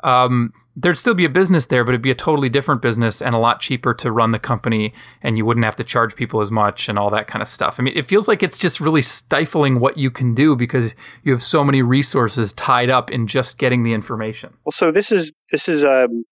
[0.06, 3.34] um, there'd still be a business there, but it'd be a totally different business and
[3.34, 6.52] a lot cheaper to run the company, and you wouldn't have to charge people as
[6.52, 7.78] much and all that kind of stuff.
[7.80, 11.32] I mean, it feels like it's just really stifling what you can do because you
[11.32, 14.54] have so many resources tied up in just getting the information.
[14.64, 16.24] Well, so this is this is um,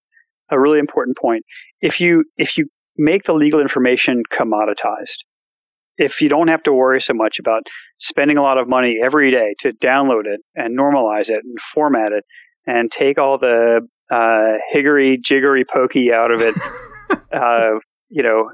[0.51, 1.43] a really important point.
[1.81, 5.23] If you if you make the legal information commoditized,
[5.97, 7.63] if you don't have to worry so much about
[7.97, 12.11] spending a lot of money every day to download it and normalize it and format
[12.11, 12.23] it
[12.65, 16.55] and take all the uh, higgery jiggery pokey out of it,
[17.33, 18.49] uh, you know,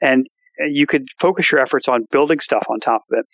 [0.00, 0.26] and
[0.70, 3.26] you could focus your efforts on building stuff on top of it.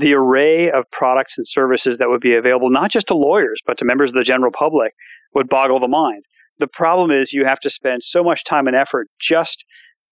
[0.00, 3.78] The array of products and services that would be available, not just to lawyers, but
[3.78, 4.92] to members of the general public,
[5.34, 6.24] would boggle the mind.
[6.58, 9.64] The problem is you have to spend so much time and effort just,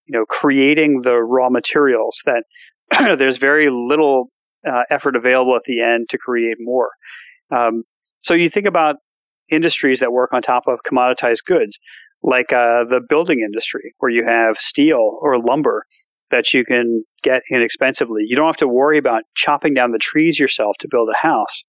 [0.05, 2.43] you know, creating the raw materials that
[3.19, 4.29] there's very little
[4.65, 6.91] uh, effort available at the end to create more.
[7.51, 7.83] Um,
[8.21, 8.97] so you think about
[9.49, 11.79] industries that work on top of commoditized goods,
[12.23, 15.85] like uh, the building industry, where you have steel or lumber
[16.31, 18.23] that you can get inexpensively.
[18.27, 21.63] You don't have to worry about chopping down the trees yourself to build a house.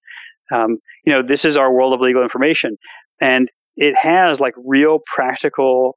[0.53, 2.77] Um, you know, this is our world of legal information,
[3.21, 5.95] and it has like real practical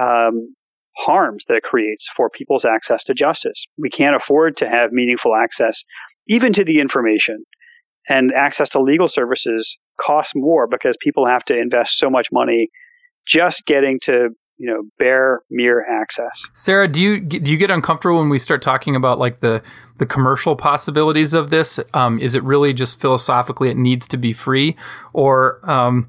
[0.00, 0.54] um,
[0.98, 3.64] harms that it creates for people's access to justice.
[3.76, 5.82] We can't afford to have meaningful access,
[6.28, 7.44] even to the information,
[8.08, 12.68] and access to legal services costs more because people have to invest so much money
[13.26, 16.48] just getting to you know bare mere access.
[16.54, 19.62] Sarah, do you do you get uncomfortable when we start talking about like the
[19.98, 21.78] the commercial possibilities of this?
[21.94, 24.76] Um, is it really just philosophically it needs to be free,
[25.12, 26.08] or um,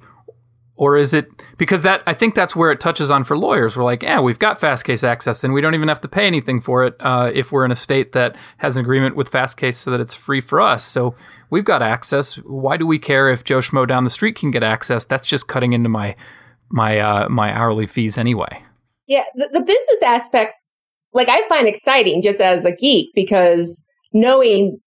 [0.77, 3.75] or is it because that I think that's where it touches on for lawyers.
[3.75, 6.61] We're like, yeah, we've got Fastcase access, and we don't even have to pay anything
[6.61, 9.91] for it uh, if we're in a state that has an agreement with Fastcase so
[9.91, 10.85] that it's free for us.
[10.85, 11.15] So
[11.49, 12.35] we've got access.
[12.35, 15.05] Why do we care if Joe Schmo down the street can get access?
[15.05, 16.15] That's just cutting into my
[16.69, 18.63] my uh, my hourly fees anyway.
[19.07, 20.67] Yeah, the, the business aspects,
[21.11, 24.79] like I find exciting just as a geek because knowing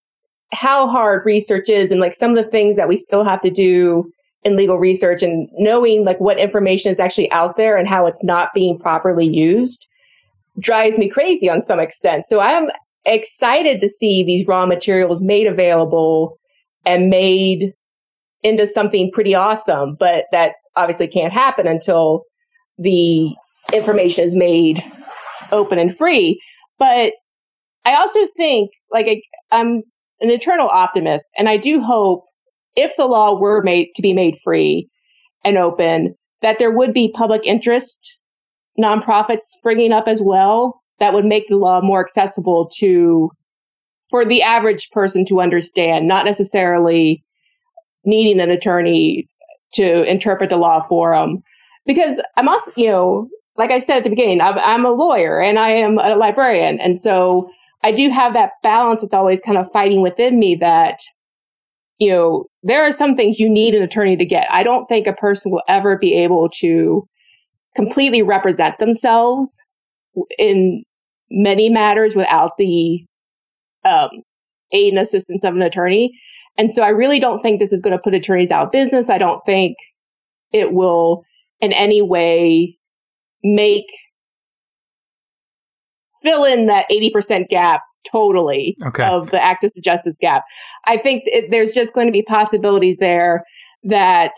[0.53, 3.50] how hard research is and like some of the things that we still have to
[3.50, 8.07] do in legal research and knowing like what information is actually out there and how
[8.07, 9.87] it's not being properly used
[10.59, 12.24] drives me crazy on some extent.
[12.24, 12.68] So I'm
[13.05, 16.38] excited to see these raw materials made available
[16.85, 17.72] and made
[18.42, 22.22] into something pretty awesome, but that obviously can't happen until
[22.79, 23.35] the
[23.72, 24.83] information is made
[25.53, 26.40] open and free.
[26.79, 27.12] But
[27.85, 29.20] I also think, like, I,
[29.53, 29.83] I'm
[30.20, 32.24] an eternal optimist, and I do hope
[32.81, 34.88] if the law were made to be made free
[35.45, 38.16] and open, that there would be public interest
[38.79, 43.31] nonprofits springing up as well that would make the law more accessible to
[44.11, 47.25] for the average person to understand, not necessarily
[48.05, 49.27] needing an attorney
[49.75, 51.43] to interpret the law for them.
[51.87, 55.40] Because I'm also, you know, like I said at the beginning, I'm, I'm a lawyer
[55.40, 56.81] and I am a librarian.
[56.81, 57.51] And so
[57.83, 59.03] I do have that balance.
[59.03, 60.99] It's always kind of fighting within me that,
[62.01, 64.47] you know, there are some things you need an attorney to get.
[64.51, 67.07] I don't think a person will ever be able to
[67.77, 69.63] completely represent themselves
[70.39, 70.83] in
[71.31, 73.05] many matters without the
[73.85, 74.09] um,
[74.73, 76.19] aid and assistance of an attorney.
[76.57, 79.11] And so I really don't think this is going to put attorneys out of business.
[79.11, 79.77] I don't think
[80.53, 81.23] it will
[81.61, 82.79] in any way
[83.45, 83.85] make
[86.23, 89.05] fill in that 80% gap totally Okay.
[89.05, 90.45] of the access to justice gap.
[90.87, 93.45] I think it, there's just going to be possibilities there
[93.85, 94.33] that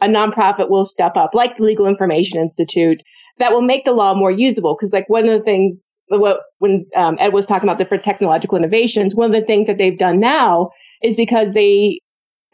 [0.00, 3.02] a nonprofit will step up, like the Legal Information Institute,
[3.38, 4.74] that will make the law more usable.
[4.74, 8.56] Because like one of the things, what, when um, Ed was talking about different technological
[8.56, 10.70] innovations, one of the things that they've done now
[11.02, 12.00] is because they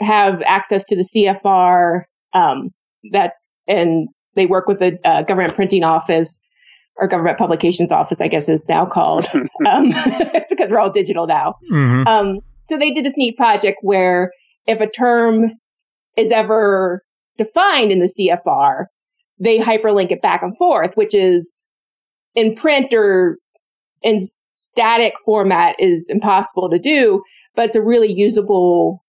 [0.00, 2.02] have access to the CFR,
[2.34, 2.70] um,
[3.12, 6.40] that's, and they work with the uh, government printing office
[6.96, 9.26] or government publications office, I guess is now called,
[9.66, 9.88] um,
[10.50, 11.54] because we're all digital now.
[11.70, 12.06] Mm-hmm.
[12.06, 14.30] Um, so they did this neat project where
[14.66, 15.52] if a term
[16.16, 17.02] is ever
[17.38, 18.12] defined in the
[18.46, 18.84] CFR,
[19.40, 21.64] they hyperlink it back and forth, which is
[22.34, 23.38] in print or
[24.02, 24.18] in
[24.54, 27.22] static format is impossible to do,
[27.56, 29.04] but it's a really usable,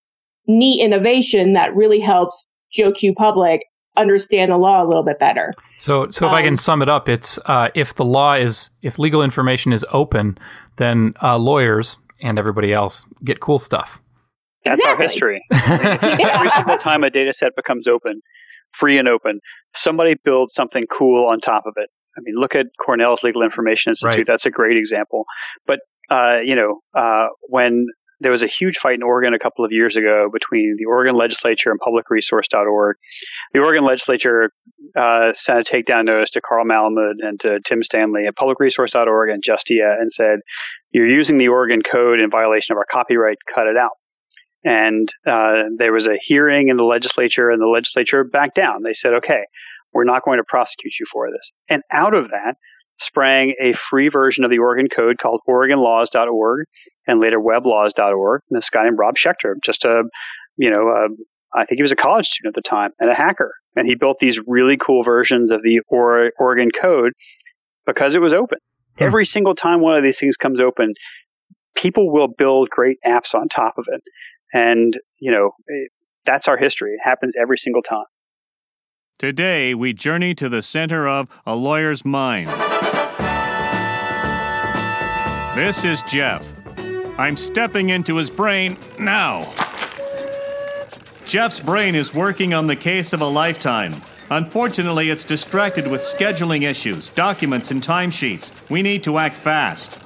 [0.48, 3.62] neat innovation that really helps Joe Q public
[3.96, 5.54] understand the law a little bit better.
[5.78, 8.34] So, so if um, I can um, sum it up, it's uh, if the law
[8.34, 10.38] is if legal information is open,
[10.78, 14.02] then uh, lawyers and everybody else get cool stuff.
[14.64, 14.92] That's exactly.
[14.92, 15.46] our history.
[15.52, 16.36] yeah.
[16.36, 18.22] Every single time a data set becomes open,
[18.72, 19.42] free and open,
[19.76, 21.90] somebody builds something cool on top of it.
[22.18, 24.20] I mean, look at Cornell's Legal Information Institute.
[24.20, 24.26] Right.
[24.26, 25.26] That's a great example.
[25.68, 25.80] But
[26.10, 27.88] uh, you know, uh, when
[28.24, 31.16] there was a huge fight in Oregon a couple of years ago between the Oregon
[31.16, 32.96] legislature and publicresource.org.
[33.54, 34.52] The Oregon legislature
[34.98, 39.44] uh, sent a takedown notice to Carl Malamud and to Tim Stanley at publicresource.org and
[39.44, 40.40] Justia and said,
[40.92, 43.98] You're using the Oregon code in violation of our copyright, cut it out.
[44.64, 48.84] And uh, there was a hearing in the legislature, and the legislature backed down.
[48.84, 49.44] They said, Okay,
[49.94, 51.52] we're not going to prosecute you for this.
[51.70, 52.56] And out of that,
[53.00, 56.66] sprang a free version of the Oregon Code called OregonLaws.org
[57.08, 58.42] and later WebLaws.org.
[58.50, 60.04] And this guy named Robb Shecter, just a,
[60.58, 61.08] you know, a,
[61.58, 63.52] I think he was a college student at the time and a hacker.
[63.76, 67.14] And he built these really cool versions of the or- Oregon Code
[67.86, 68.60] because it was open.
[68.98, 69.04] Hmm.
[69.04, 70.94] Every single time one of these things comes open,
[71.76, 74.02] people will build great apps on top of it.
[74.54, 75.92] And, you know, it,
[76.26, 76.92] that's our history.
[76.92, 78.06] It happens every single time.
[79.20, 82.50] Today, we journey to the center of a lawyer's mind.
[85.56, 86.52] This is Jeff.
[87.20, 89.42] I'm stepping into his brain now.
[91.28, 93.94] Jeff's brain is working on the case of a lifetime.
[94.32, 98.68] Unfortunately, it's distracted with scheduling issues, documents, and timesheets.
[98.72, 100.02] We need to act fast.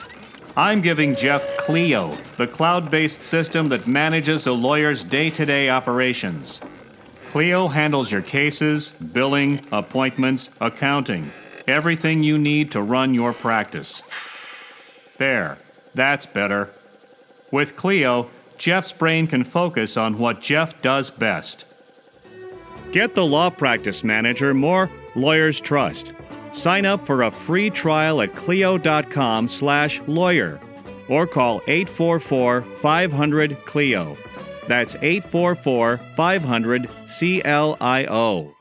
[0.58, 5.70] I'm giving Jeff Clio, the cloud based system that manages a lawyer's day to day
[5.70, 6.60] operations.
[7.30, 11.32] Clio handles your cases, billing, appointments, accounting,
[11.70, 14.04] everything you need to run your practice.
[15.18, 15.58] There,
[15.94, 16.70] that's better.
[17.52, 21.66] With Clio, Jeff's brain can focus on what Jeff does best.
[22.92, 26.14] Get the Law Practice Manager more lawyers trust.
[26.52, 30.60] Sign up for a free trial at clio.com/lawyer
[31.10, 34.18] or call 844-500-CLIO.
[34.68, 38.57] That's 844 500 CLIO.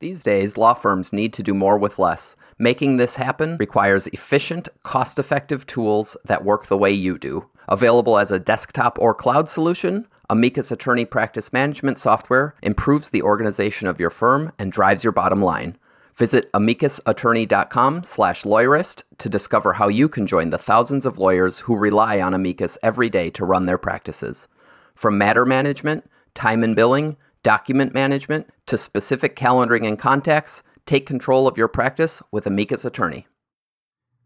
[0.00, 2.34] These days, law firms need to do more with less.
[2.58, 7.50] Making this happen requires efficient, cost effective tools that work the way you do.
[7.68, 13.88] Available as a desktop or cloud solution, Amicus Attorney Practice Management software improves the organization
[13.88, 15.76] of your firm and drives your bottom line.
[16.16, 21.76] Visit amicusattorney.com slash lawyerist to discover how you can join the thousands of lawyers who
[21.76, 24.48] rely on Amicus every day to run their practices.
[24.94, 31.46] From matter management, time and billing, document management, to specific calendaring and contacts, take control
[31.46, 33.26] of your practice with Amicus Attorney.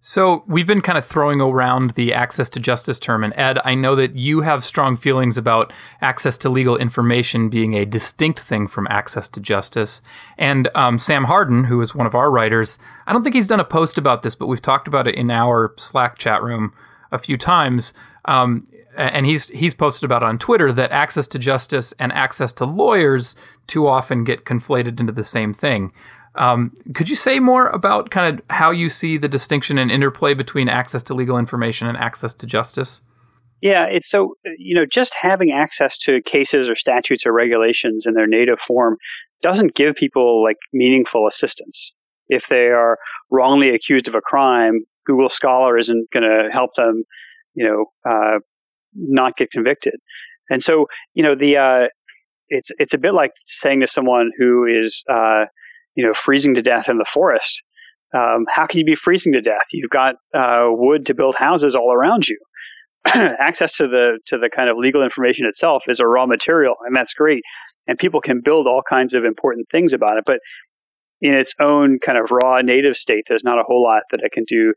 [0.06, 3.24] So, we've been kind of throwing around the access to justice term.
[3.24, 5.72] And Ed, I know that you have strong feelings about
[6.02, 10.02] access to legal information being a distinct thing from access to justice.
[10.36, 13.60] And um, Sam Harden, who is one of our writers, I don't think he's done
[13.60, 16.74] a post about this, but we've talked about it in our Slack chat room
[17.10, 17.94] a few times.
[18.26, 22.64] Um, and he's he's posted about on Twitter that access to justice and access to
[22.64, 25.92] lawyers too often get conflated into the same thing.
[26.36, 30.34] Um, could you say more about kind of how you see the distinction and interplay
[30.34, 33.02] between access to legal information and access to justice?
[33.60, 38.14] Yeah, it's so, you know, just having access to cases or statutes or regulations in
[38.14, 38.98] their native form
[39.42, 41.94] doesn't give people like meaningful assistance.
[42.28, 42.98] If they are
[43.30, 47.04] wrongly accused of a crime, Google Scholar isn't going to help them,
[47.54, 48.40] you know, uh,
[48.94, 49.94] not get convicted.
[50.50, 51.88] And so, you know, the uh,
[52.48, 55.44] it's it's a bit like saying to someone who is uh,
[55.94, 57.62] you know freezing to death in the forest,
[58.14, 59.66] um, how can you be freezing to death?
[59.72, 62.38] You've got uh, wood to build houses all around you.
[63.06, 66.94] Access to the to the kind of legal information itself is a raw material, and
[66.94, 67.42] that's great.
[67.86, 70.40] And people can build all kinds of important things about it, but
[71.20, 74.32] in its own kind of raw native state, there's not a whole lot that it
[74.32, 74.74] can do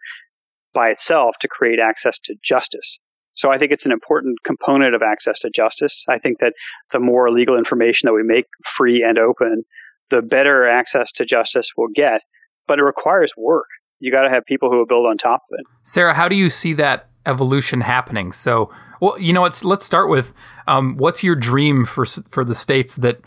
[0.73, 2.99] by itself to create access to justice.
[3.37, 6.03] So I think it's an important component of access to justice.
[6.09, 6.53] I think that
[6.91, 9.63] the more legal information that we make free and open,
[10.09, 12.21] the better access to justice we'll get.
[12.67, 13.67] but it requires work.
[13.99, 15.65] You got to have people who will build on top of it.
[15.83, 18.33] Sarah, how do you see that evolution happening?
[18.33, 18.69] So,
[19.01, 20.33] well, you know, let's let's start with
[20.67, 23.21] um, what's your dream for for the states that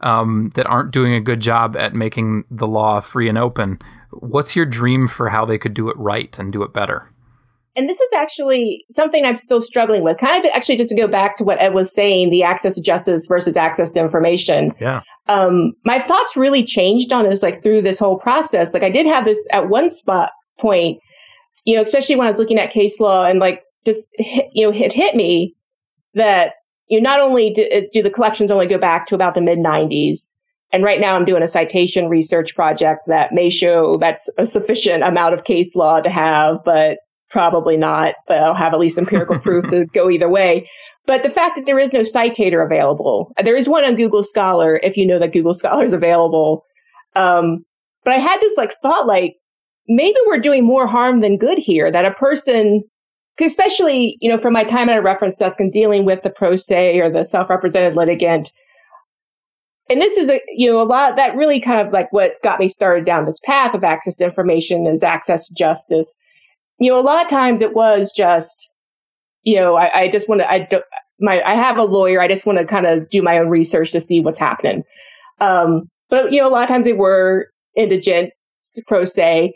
[0.00, 3.78] um, that aren't doing a good job at making the law free and open?
[4.10, 7.10] What's your dream for how they could do it right and do it better?
[7.76, 10.18] And this is actually something I'm still struggling with.
[10.18, 12.80] Kind of actually just to go back to what Ed was saying, the access to
[12.80, 14.72] justice versus access to information.
[14.80, 15.02] Yeah.
[15.28, 18.72] Um, my thoughts really changed on this like through this whole process.
[18.72, 20.98] Like I did have this at one spot point,
[21.64, 24.66] you know, especially when I was looking at case law and like just hit, you
[24.66, 25.54] know, it hit me
[26.14, 26.52] that
[26.88, 29.40] you know, not only do, uh, do the collections only go back to about the
[29.40, 30.28] mid 90s,
[30.72, 35.02] and right now I'm doing a citation research project that may show that's a sufficient
[35.02, 36.98] amount of case law to have, but
[37.30, 40.68] probably not, but I'll have at least empirical proof to go either way.
[41.06, 44.80] But the fact that there is no citator available, there is one on Google Scholar
[44.82, 46.64] if you know that Google Scholar is available.
[47.14, 47.64] Um,
[48.04, 49.34] but I had this like thought, like
[49.88, 51.92] maybe we're doing more harm than good here.
[51.92, 52.82] That a person,
[53.40, 56.56] especially you know, from my time at a reference desk and dealing with the pro
[56.56, 58.52] se or the self-represented litigant,
[59.88, 62.58] and this is a you know a lot that really kind of like what got
[62.58, 66.18] me started down this path of access to information is access to justice
[66.78, 68.68] you know, a lot of times it was just,
[69.42, 70.84] you know, I, I just want to, I don't,
[71.20, 72.20] my, I have a lawyer.
[72.20, 74.82] I just want to kind of do my own research to see what's happening.
[75.40, 78.30] Um, but you know, a lot of times they were indigent,
[78.86, 79.54] pro se,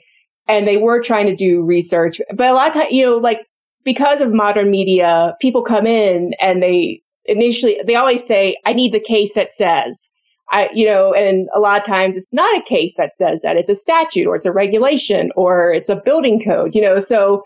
[0.49, 2.21] and they were trying to do research.
[2.35, 3.41] But a lot of times, you know, like
[3.85, 8.93] because of modern media, people come in and they initially, they always say, I need
[8.93, 10.09] the case that says,
[10.53, 13.57] I, you know, and a lot of times it's not a case that says that
[13.57, 17.45] it's a statute or it's a regulation or it's a building code, you know, so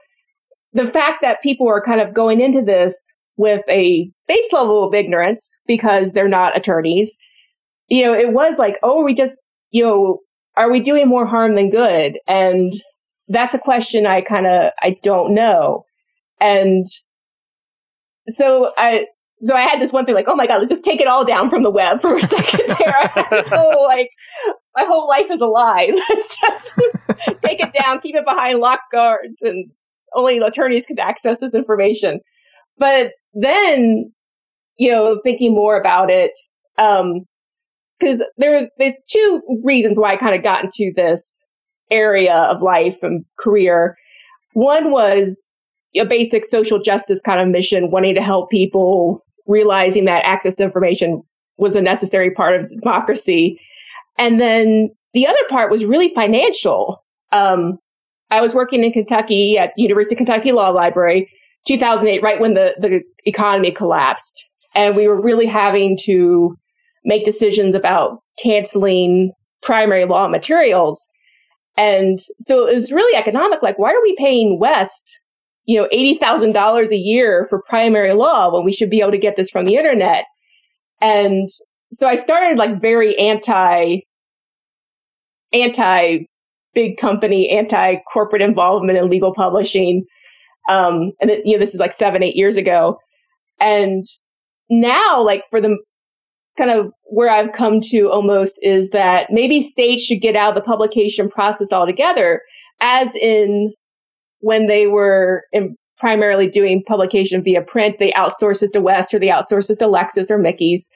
[0.73, 4.95] the fact that people are kind of going into this with a base level of
[4.95, 7.17] ignorance because they're not attorneys,
[7.89, 9.41] you know, it was like, oh, we just,
[9.71, 10.19] you know,
[10.57, 12.19] are we doing more harm than good?
[12.27, 12.73] And
[13.29, 15.85] that's a question I kind of, I don't know.
[16.41, 16.87] And
[18.29, 19.07] so I,
[19.39, 21.25] so I had this one thing like, oh my God, let's just take it all
[21.25, 23.45] down from the web for a second there.
[23.49, 24.11] so like,
[24.77, 25.91] my whole life is a lie.
[26.09, 26.75] Let's just
[27.43, 29.71] take it down, keep it behind locked guards, and
[30.15, 32.21] only attorneys could access this information.
[32.77, 34.13] But then,
[34.77, 36.33] you know, thinking more about it,
[36.77, 37.27] um,
[37.99, 41.45] because there, there are two reasons why I kind of got into this
[41.91, 43.97] area of life and career.
[44.55, 45.53] One was
[45.97, 50.65] a basic social justice kind of mission, wanting to help people realizing that access to
[50.65, 51.23] information
[51.57, 53.61] was a necessary part of democracy.
[54.19, 57.03] And then the other part was really financial.
[57.33, 57.79] Um,
[58.31, 61.31] I was working in Kentucky at University of Kentucky Law Library,
[61.67, 64.45] 2008, right when the, the economy collapsed.
[64.75, 66.57] And we were really having to
[67.05, 69.33] make decisions about canceling
[69.63, 71.09] primary law materials.
[71.77, 73.63] And so it was really economic.
[73.63, 75.19] Like, why are we paying West
[75.67, 79.37] you know, $80,000 a year for primary law when we should be able to get
[79.37, 80.25] this from the internet.
[81.01, 81.49] And
[81.91, 84.01] so I started like very anti,
[85.53, 86.27] anti
[86.75, 90.05] big company, anti corporate involvement in legal publishing.
[90.69, 92.99] Um, and it, you know, this is like seven, eight years ago.
[93.61, 94.05] And
[94.69, 95.79] now, like for the
[96.59, 100.55] kind of where I've come to almost is that maybe states should get out of
[100.55, 102.43] the publication process altogether,
[102.81, 103.73] as in
[104.45, 109.19] when they were in, primarily doing publication via print, they outsource it to West or
[109.19, 110.91] they outsource it to Lexis or Michie's.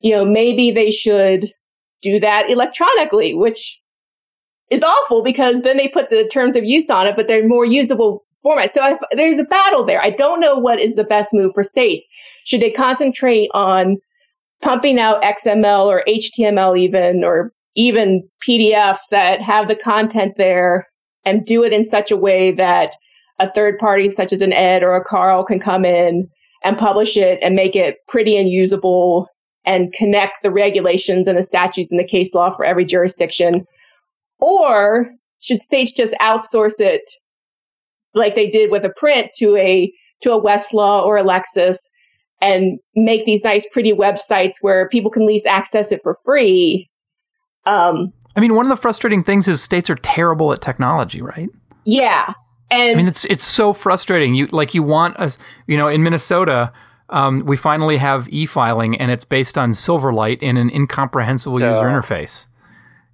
[0.00, 1.52] You know, maybe they should
[2.00, 3.78] do that electronically, which
[4.70, 7.66] is awful because then they put the terms of use on it, but they're more
[7.66, 8.72] usable format.
[8.72, 10.02] So I, there's a battle there.
[10.02, 12.06] I don't know what is the best move for states.
[12.46, 13.98] Should they concentrate on
[14.62, 20.86] pumping out XML or HTML even, or even PDFs that have the content there
[21.26, 22.92] and do it in such a way that
[23.38, 26.30] a third party such as an Ed or a Carl can come in
[26.64, 29.28] and publish it and make it pretty and usable
[29.66, 33.66] and connect the regulations and the statutes and the case law for every jurisdiction?
[34.38, 35.10] Or
[35.40, 37.02] should states just outsource it
[38.14, 41.76] like they did with a print to a to a Westlaw or a Lexis
[42.40, 46.88] and make these nice pretty websites where people can at least access it for free
[47.66, 51.48] um, I mean, one of the frustrating things is states are terrible at technology, right?
[51.84, 52.34] Yeah.
[52.70, 54.34] And I mean, it's it's so frustrating.
[54.34, 56.72] You like you want us, you know, in Minnesota,
[57.10, 62.48] um, we finally have e-filing, and it's based on Silverlight in an incomprehensible user interface.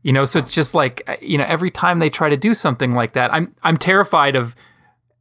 [0.02, 2.54] You know, so it's just like uh, you know, every time they try to do
[2.54, 4.56] something like that, I'm I'm terrified of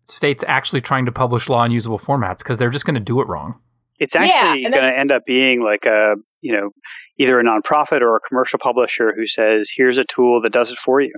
[0.06, 3.22] states actually trying to publish law in usable formats because they're just going to do
[3.22, 3.60] it wrong.
[4.00, 6.72] It's actually yeah, going to end up being like a you know
[7.20, 10.78] either a nonprofit or a commercial publisher who says, here's a tool that does it
[10.78, 11.14] for you.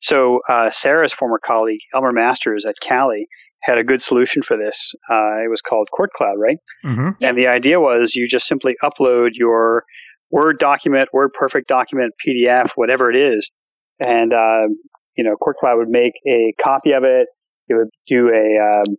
[0.00, 3.26] So uh, Sarah's former colleague Elmer Masters at Cali
[3.62, 4.92] had a good solution for this.
[5.10, 6.58] Uh, it was called Court Cloud, right?
[6.84, 7.10] Mm-hmm.
[7.20, 7.28] Yes.
[7.28, 9.84] And the idea was you just simply upload your
[10.30, 13.50] Word document, Word Perfect document, PDF, whatever it is,
[14.00, 14.66] and uh,
[15.16, 17.28] you know Court Cloud would make a copy of it.
[17.68, 18.96] It would do a um,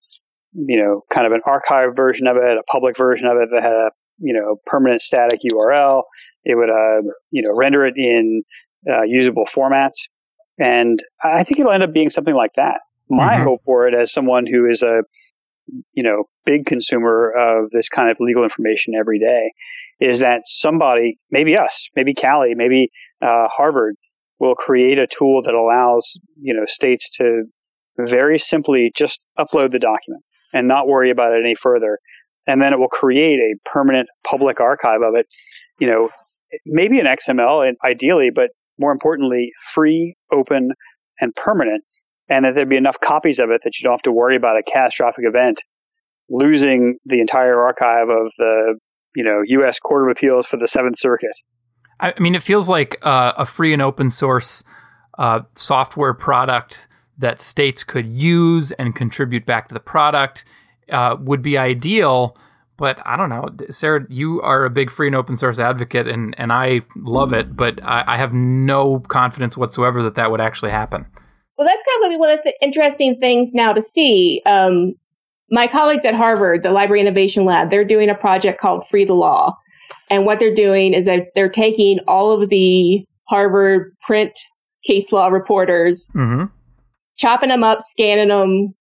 [0.53, 3.61] you know kind of an archive version of it, a public version of it that
[3.61, 6.03] had a you know permanent static URL.
[6.43, 7.01] It would uh,
[7.32, 8.43] you know render it in
[8.89, 10.07] uh, usable formats,
[10.59, 12.82] and I think it'll end up being something like that.
[13.09, 13.43] My Mhm.
[13.43, 15.01] hope for it, as someone who is a
[15.93, 19.51] you know big consumer of this kind of legal information every day,
[19.99, 22.89] is that somebody, maybe us, maybe Cali, maybe
[23.22, 23.95] uh, Harvard,
[24.39, 27.43] will create a tool that allows you know states to
[27.97, 31.99] very simply just upload the document and not worry about it any further,
[32.48, 35.28] and then it will create a permanent public archive of it.
[35.80, 36.10] You know,
[36.66, 40.72] maybe in XML, and ideally, but more importantly, free, open,
[41.20, 41.84] and permanent,
[42.30, 44.58] and that there'd be enough copies of it that you don't have to worry about
[44.58, 45.62] a catastrophic event
[46.30, 48.80] losing the entire archive of the
[49.16, 49.80] you know U.S.
[49.80, 51.36] Court of Appeals for the Seventh Circuit.
[52.00, 54.64] I mean, it feels like uh, a free and open source
[55.18, 56.88] uh, software product
[57.18, 60.43] that states could use and contribute back to the product
[60.91, 62.38] uh, would be ideal.
[62.77, 64.05] But I don't know, Sarah.
[64.09, 67.55] You are a big free and open source advocate, and, and I love it.
[67.55, 71.05] But I, I have no confidence whatsoever that that would actually happen.
[71.57, 74.41] Well, that's kind of going to be one of the interesting things now to see.
[74.45, 74.95] Um,
[75.49, 79.13] my colleagues at Harvard, the Library Innovation Lab, they're doing a project called Free the
[79.13, 79.55] Law.
[80.09, 84.38] And what they're doing is that they're taking all of the Harvard print
[84.86, 86.45] case law reporters, Mm-hmm.
[87.15, 88.75] chopping them up, scanning them,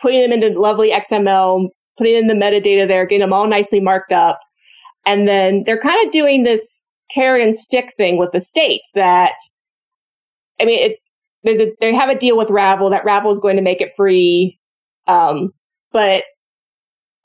[0.00, 4.12] putting them into lovely XML, putting in the metadata there, getting them all nicely marked
[4.12, 4.40] up.
[5.06, 9.34] And then they're kind of doing this carrot and stick thing with the states that,
[10.60, 11.02] I mean, it's,
[11.42, 13.92] there's a, they have a deal with Ravel that Ravel is going to make it
[13.96, 14.58] free.
[15.06, 15.50] Um,
[15.92, 16.24] but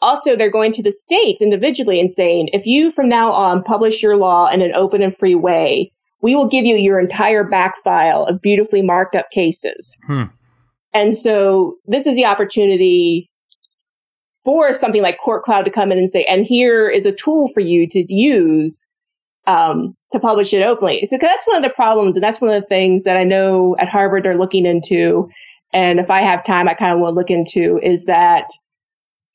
[0.02, 4.04] also they're going to the states individually and saying, if you from now on publish
[4.04, 5.92] your law in an open and free way,
[6.22, 9.98] we will give you your entire back file of beautifully marked up cases.
[10.06, 10.24] Hmm.
[10.94, 13.30] And so this is the opportunity
[14.44, 17.50] for something like Court Cloud to come in and say, and here is a tool
[17.54, 18.86] for you to use
[19.48, 21.06] um, to publish it openly.
[21.06, 23.76] So that's one of the problems, and that's one of the things that I know
[23.80, 25.30] at Harvard they're looking into.
[25.74, 28.46] And if I have time, I kind of want to look into is that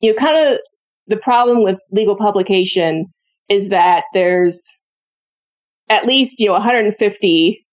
[0.01, 0.59] you know, kind of
[1.07, 3.07] the problem with legal publication
[3.49, 4.69] is that there's
[5.89, 7.67] at least you know 150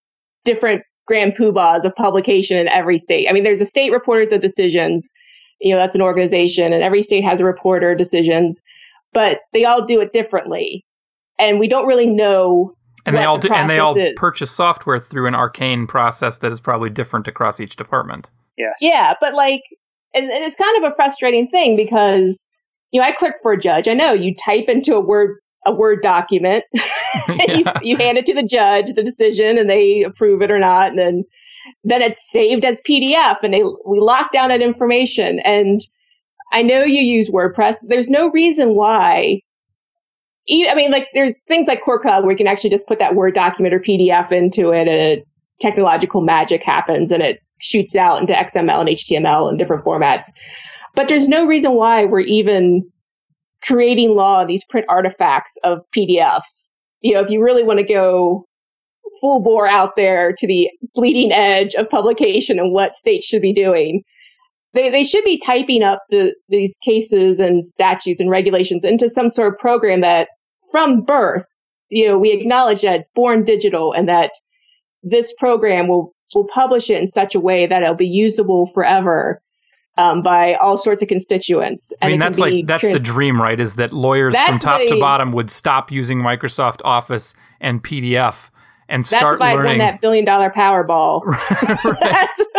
[0.44, 3.28] different grand poobahs of publication in every state.
[3.30, 5.12] I mean, there's a state reporters of decisions.
[5.60, 8.62] You know, that's an organization, and every state has a reporter decisions,
[9.14, 10.86] but they all do it differently,
[11.38, 12.76] and we don't really know.
[13.06, 14.14] And they all the do, and they all is.
[14.16, 18.30] purchase software through an arcane process that is probably different across each department.
[18.58, 18.78] Yes.
[18.82, 19.62] Yeah, but like,
[20.14, 22.48] and, and it's kind of a frustrating thing because
[22.92, 23.88] you know I click for a judge.
[23.88, 26.64] I know you type into a word a word document,
[27.28, 30.60] and you, you hand it to the judge, the decision, and they approve it or
[30.60, 31.24] not, and then
[31.84, 35.40] then it's saved as PDF, and they we lock down that information.
[35.40, 35.82] And
[36.52, 37.78] I know you use WordPress.
[37.88, 39.42] There's no reason why.
[40.50, 43.16] I mean, like there's things like Court Cloud where you can actually just put that
[43.16, 45.28] Word document or PDF into it, and it,
[45.60, 50.26] technological magic happens, and it shoots out into XML and HTML and different formats.
[50.96, 52.92] But there's no reason why we're even
[53.64, 56.64] creating law these print artifacts of PDFs.
[57.02, 58.46] You know, if you really want to go
[59.20, 63.54] full bore out there to the bleeding edge of publication and what states should be
[63.54, 64.04] doing,
[64.74, 69.30] they, they should be typing up the, these cases and statutes and regulations into some
[69.30, 70.30] sort of program that
[70.72, 71.44] from birth,
[71.90, 74.32] you know, we acknowledge that it's born digital and that
[75.04, 79.42] this program will, will publish it in such a way that it'll be usable forever
[79.98, 81.92] um, by all sorts of constituents.
[82.02, 83.60] I mean, that's like that's the dream, right?
[83.60, 88.50] Is that lawyers from That's top to bottom would stop using Microsoft Office and PDF
[88.92, 89.80] and That's start if I won learning.
[89.80, 91.22] that billion dollar Powerball.
[92.02, 92.44] That's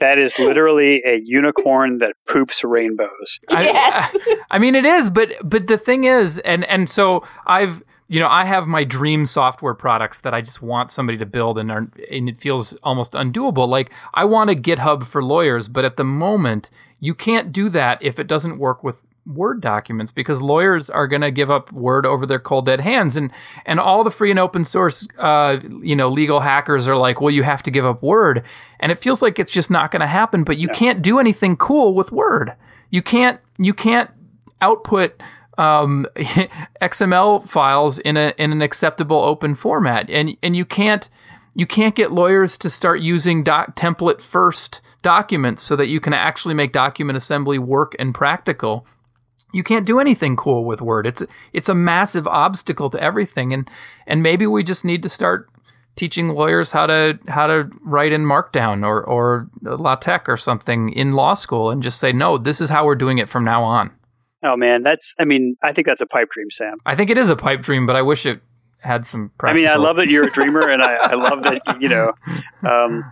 [0.00, 3.38] That is literally a unicorn that poops rainbows.
[3.48, 4.18] I, yes.
[4.50, 8.28] I mean, it is, but but the thing is, and and so I've you know
[8.28, 11.86] I have my dream software products that I just want somebody to build, and are,
[12.10, 13.66] and it feels almost undoable.
[13.66, 18.02] Like I want a GitHub for lawyers, but at the moment you can't do that
[18.02, 18.96] if it doesn't work with
[19.26, 23.16] Word documents because lawyers are going to give up Word over their cold dead hands,
[23.16, 23.30] and
[23.64, 27.30] and all the free and open source, uh, you know, legal hackers are like, well,
[27.30, 28.44] you have to give up Word,
[28.80, 30.44] and it feels like it's just not going to happen.
[30.44, 32.54] But you can't do anything cool with Word.
[32.90, 34.10] You can't you can't
[34.60, 35.22] output
[35.58, 41.08] um, XML files in a in an acceptable open format, and and you can't
[41.54, 46.12] you can't get lawyers to start using doc- template first documents so that you can
[46.12, 48.86] actually make document assembly work and practical.
[49.52, 51.06] You can't do anything cool with word.
[51.06, 53.52] It's it's a massive obstacle to everything.
[53.52, 53.70] And
[54.06, 55.48] and maybe we just need to start
[55.96, 61.12] teaching lawyers how to how to write in markdown or or latex or something in
[61.12, 63.92] law school and just say no this is how we're doing it from now on
[64.44, 67.18] oh man that's i mean i think that's a pipe dream sam i think it
[67.18, 68.40] is a pipe dream but i wish it
[68.84, 69.68] had some practical.
[69.68, 72.12] I mean, I love that you're a dreamer, and I, I love that you know,
[72.68, 73.04] um,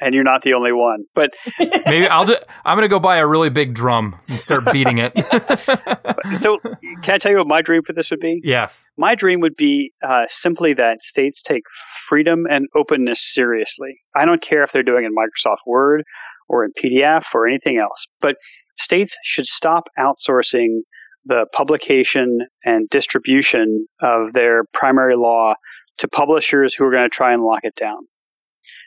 [0.00, 1.04] and you're not the only one.
[1.14, 4.70] But maybe I'll just I'm going to go buy a really big drum and start
[4.72, 5.12] beating it.
[6.36, 6.58] so,
[7.02, 8.40] can I tell you what my dream for this would be?
[8.44, 11.62] Yes, my dream would be uh, simply that states take
[12.08, 14.00] freedom and openness seriously.
[14.14, 16.02] I don't care if they're doing it in Microsoft Word
[16.48, 18.36] or in PDF or anything else, but
[18.78, 20.80] states should stop outsourcing
[21.24, 25.54] the publication and distribution of their primary law
[25.98, 27.98] to publishers who are going to try and lock it down.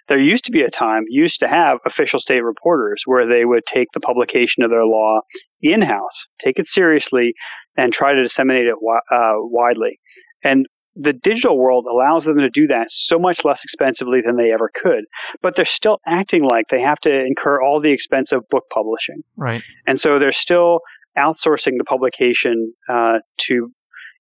[0.08, 3.66] There used to be a time, used to have official state reporters where they would
[3.66, 5.22] take the publication of their law
[5.62, 7.34] in house, take it seriously,
[7.76, 8.76] and try to disseminate it
[9.12, 10.00] uh, widely.
[10.44, 10.66] And
[11.00, 14.70] the digital world allows them to do that so much less expensively than they ever
[14.74, 15.06] could.
[15.42, 19.24] But they're still acting like they have to incur all the expense of book publishing.
[19.36, 19.62] Right.
[19.86, 20.80] And so they're still
[21.18, 23.72] outsourcing the publication uh, to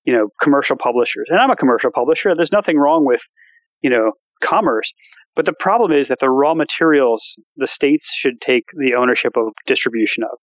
[0.05, 1.27] you know commercial publishers.
[1.29, 2.35] And I'm a commercial publisher.
[2.35, 3.21] There's nothing wrong with
[3.81, 4.13] you know
[4.43, 4.93] commerce,
[5.35, 9.53] but the problem is that the raw materials the states should take the ownership of
[9.65, 10.37] distribution of.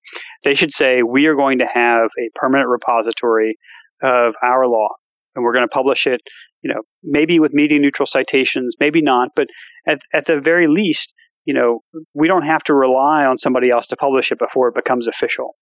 [0.45, 3.59] They should say we are going to have a permanent repository
[4.03, 4.89] of our law,
[5.35, 6.21] and we're going to publish it.
[6.63, 9.47] You know, maybe with media neutral citations, maybe not, but
[9.87, 11.13] at at the very least,
[11.45, 11.81] you know,
[12.15, 15.57] we don't have to rely on somebody else to publish it before it becomes official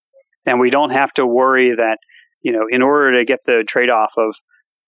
[0.46, 1.98] and we don't have to worry that
[2.42, 4.34] you know in order to get the trade off of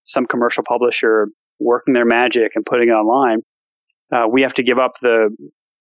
[0.05, 1.28] some commercial publisher
[1.59, 3.39] working their magic and putting it online,
[4.12, 5.35] uh, we have to give up the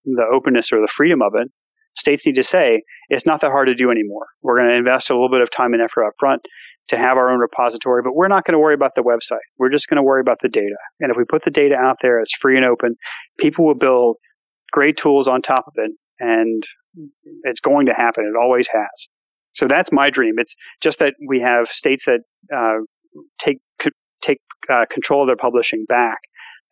[0.04, 1.48] the openness or the freedom of it.
[1.96, 4.26] States need to say it's not that hard to do anymore.
[4.42, 6.42] We're going to invest a little bit of time and effort up front
[6.88, 9.44] to have our own repository, but we're not going to worry about the website.
[9.58, 10.76] We're just going to worry about the data.
[11.00, 12.96] And if we put the data out there, it's free and open.
[13.38, 14.16] People will build
[14.72, 16.64] great tools on top of it, and
[17.44, 18.24] it's going to happen.
[18.24, 19.08] It always has.
[19.52, 20.34] So that's my dream.
[20.38, 22.20] It's just that we have states that
[22.54, 22.84] uh,
[23.38, 23.58] take
[24.20, 24.38] take
[24.70, 26.18] uh, control of their publishing back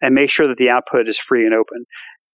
[0.00, 1.84] and make sure that the output is free and open.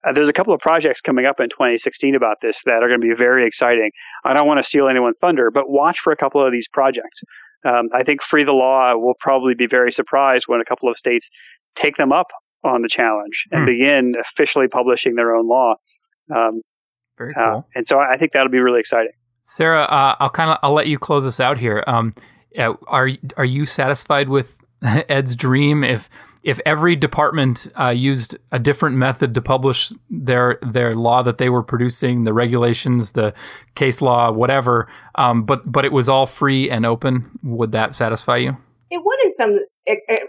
[0.06, 3.00] Uh, there's a couple of projects coming up in 2016 about this that are going
[3.00, 3.90] to be very exciting.
[4.24, 7.20] I don't want to steal anyone's thunder, but watch for a couple of these projects.
[7.66, 10.96] Um, I think Free the Law will probably be very surprised when a couple of
[10.96, 11.28] states
[11.74, 12.28] take them up
[12.64, 13.66] on the challenge and hmm.
[13.66, 15.74] begin officially publishing their own law.
[16.34, 16.62] Um,
[17.16, 17.68] very uh, cool.
[17.74, 19.12] and so I think that'll be really exciting.
[19.42, 21.82] Sarah, uh, I'll kind of I'll let you close us out here.
[21.86, 22.14] Um,
[22.86, 25.82] are are you satisfied with Ed's dream?
[25.82, 26.08] If
[26.42, 31.48] if every department uh, used a different method to publish their their law that they
[31.48, 33.34] were producing, the regulations, the
[33.74, 38.36] case law, whatever, um, but but it was all free and open, would that satisfy
[38.36, 38.56] you?
[38.90, 40.28] It would in some, it, it,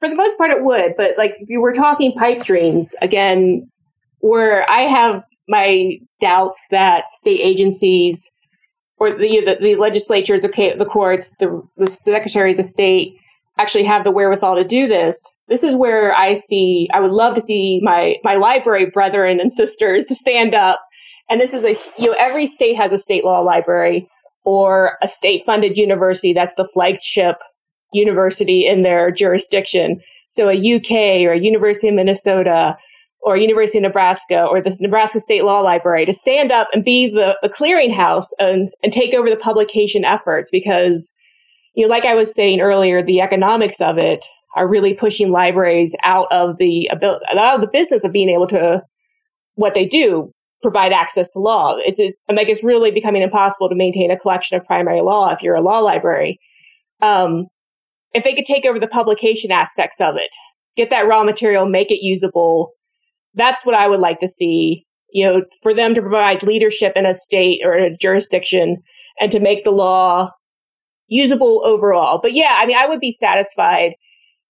[0.00, 0.94] for the most part, it would.
[0.96, 3.70] But like you were talking pipe dreams again,
[4.18, 8.30] where I have my doubts that state agencies
[8.98, 13.16] or the, the, the legislatures, okay, the courts, the, the secretaries of state
[13.58, 15.26] actually have the wherewithal to do this.
[15.50, 19.52] This is where I see, I would love to see my, my library brethren and
[19.52, 20.80] sisters to stand up.
[21.28, 24.08] And this is a, you know, every state has a state law library
[24.44, 26.32] or a state funded university.
[26.32, 27.36] That's the flagship
[27.92, 30.00] university in their jurisdiction.
[30.28, 32.76] So a UK or a University of Minnesota
[33.22, 37.08] or University of Nebraska or the Nebraska State Law Library to stand up and be
[37.08, 41.12] the, the clearinghouse and, and take over the publication efforts because,
[41.74, 44.24] you know, like I was saying earlier, the economics of it
[44.56, 48.46] are really pushing libraries out of the ability, out of the business of being able
[48.48, 48.82] to
[49.54, 50.32] what they do
[50.62, 51.76] provide access to law.
[51.78, 55.42] It's a, like it's really becoming impossible to maintain a collection of primary law if
[55.42, 56.38] you're a law library.
[57.00, 57.46] Um,
[58.12, 60.30] if they could take over the publication aspects of it,
[60.76, 62.72] get that raw material, make it usable,
[63.34, 67.06] that's what I would like to see, you know, for them to provide leadership in
[67.06, 68.82] a state or a jurisdiction
[69.20, 70.30] and to make the law
[71.06, 72.18] usable overall.
[72.20, 73.92] But yeah, I mean, I would be satisfied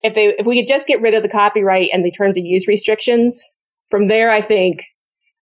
[0.02, 2.44] if they, if we could just get rid of the copyright and the terms of
[2.44, 3.42] use restrictions.
[3.88, 4.82] From there, I think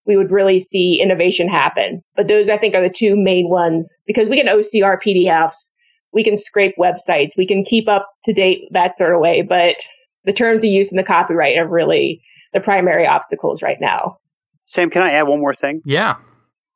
[0.06, 2.02] we would really see innovation happen.
[2.16, 5.68] But those, I think, are the two main ones because we can OCR PDFs,
[6.12, 9.42] we can scrape websites, we can keep up to date that sort of way.
[9.42, 9.76] But
[10.24, 12.22] the terms of use and the copyright are really
[12.54, 14.16] the primary obstacles right now.
[14.64, 15.82] Sam, can I add one more thing?
[15.84, 16.16] Yeah.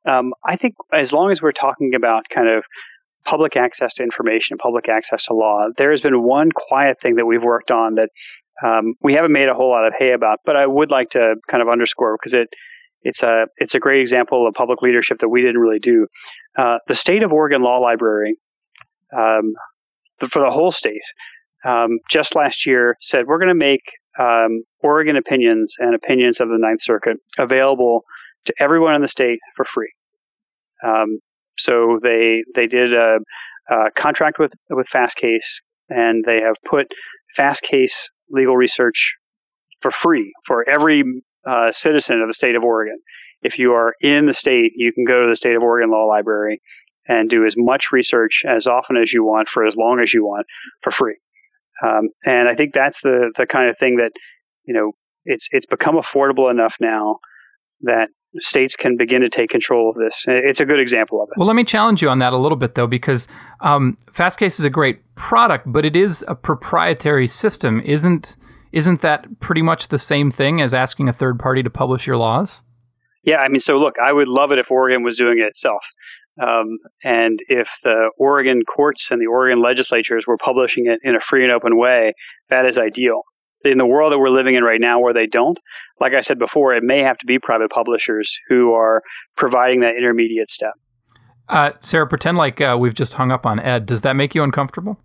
[0.07, 2.65] Um, I think as long as we're talking about kind of
[3.25, 7.25] public access to information, public access to law, there has been one quiet thing that
[7.25, 8.09] we've worked on that
[8.63, 11.35] um, we haven't made a whole lot of hay about, but I would like to
[11.49, 12.49] kind of underscore because it
[13.01, 16.07] it's a it's a great example of public leadership that we didn't really do.
[16.57, 18.37] Uh, the state of Oregon Law Library,
[19.15, 19.53] um,
[20.19, 21.01] the, for the whole state,
[21.65, 23.81] um, just last year said we're going to make
[24.19, 28.03] um, Oregon opinions and opinions of the Ninth Circuit available
[28.45, 29.91] to everyone in the state for free.
[31.57, 33.17] So they they did a,
[33.69, 36.87] a contract with with Fastcase, and they have put
[37.37, 39.13] Fastcase legal research
[39.79, 41.03] for free for every
[41.47, 42.99] uh, citizen of the state of Oregon.
[43.41, 46.05] If you are in the state, you can go to the state of Oregon Law
[46.05, 46.61] Library
[47.07, 50.23] and do as much research as often as you want for as long as you
[50.23, 50.47] want
[50.81, 51.17] for free.
[51.85, 54.11] Um, and I think that's the the kind of thing that
[54.65, 54.93] you know
[55.25, 57.17] it's it's become affordable enough now
[57.81, 58.07] that
[58.39, 60.23] states can begin to take control of this.
[60.27, 61.37] It's a good example of it.
[61.37, 63.27] Well, let me challenge you on that a little bit, though, because
[63.61, 67.81] um, Fastcase is a great product, but it is a proprietary system.
[67.81, 68.37] Isn't
[68.71, 72.17] isn't that pretty much the same thing as asking a third party to publish your
[72.17, 72.63] laws?
[73.23, 75.85] Yeah, I mean, so look, I would love it if Oregon was doing it itself.
[76.41, 81.19] Um, and if the Oregon courts and the Oregon legislatures were publishing it in a
[81.19, 82.13] free and open way,
[82.49, 83.21] that is ideal.
[83.63, 85.57] In the world that we're living in right now, where they don't,
[85.99, 89.01] like I said before, it may have to be private publishers who are
[89.37, 90.73] providing that intermediate step.
[91.47, 93.85] Uh, Sarah, pretend like uh, we've just hung up on Ed.
[93.85, 94.99] Does that make you uncomfortable?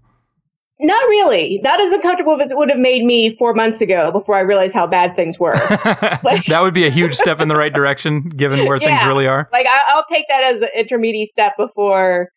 [0.81, 1.61] Not really.
[1.63, 4.75] Not as uncomfortable as it would have made me four months ago before I realized
[4.75, 5.55] how bad things were.
[6.23, 9.05] like, that would be a huge step in the right direction, given where yeah, things
[9.05, 9.49] really are.
[9.53, 12.29] Like I, will take that as an intermediate step before,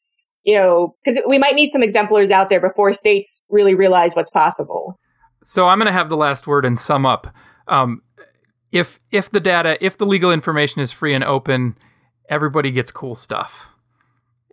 [0.44, 4.32] you know, because we might need some exemplars out there before states really realize what's
[4.32, 5.00] possible.
[5.44, 7.34] So I'm going to have the last word and sum up.
[7.68, 8.02] Um,
[8.72, 11.76] if if the data, if the legal information is free and open,
[12.30, 13.68] everybody gets cool stuff.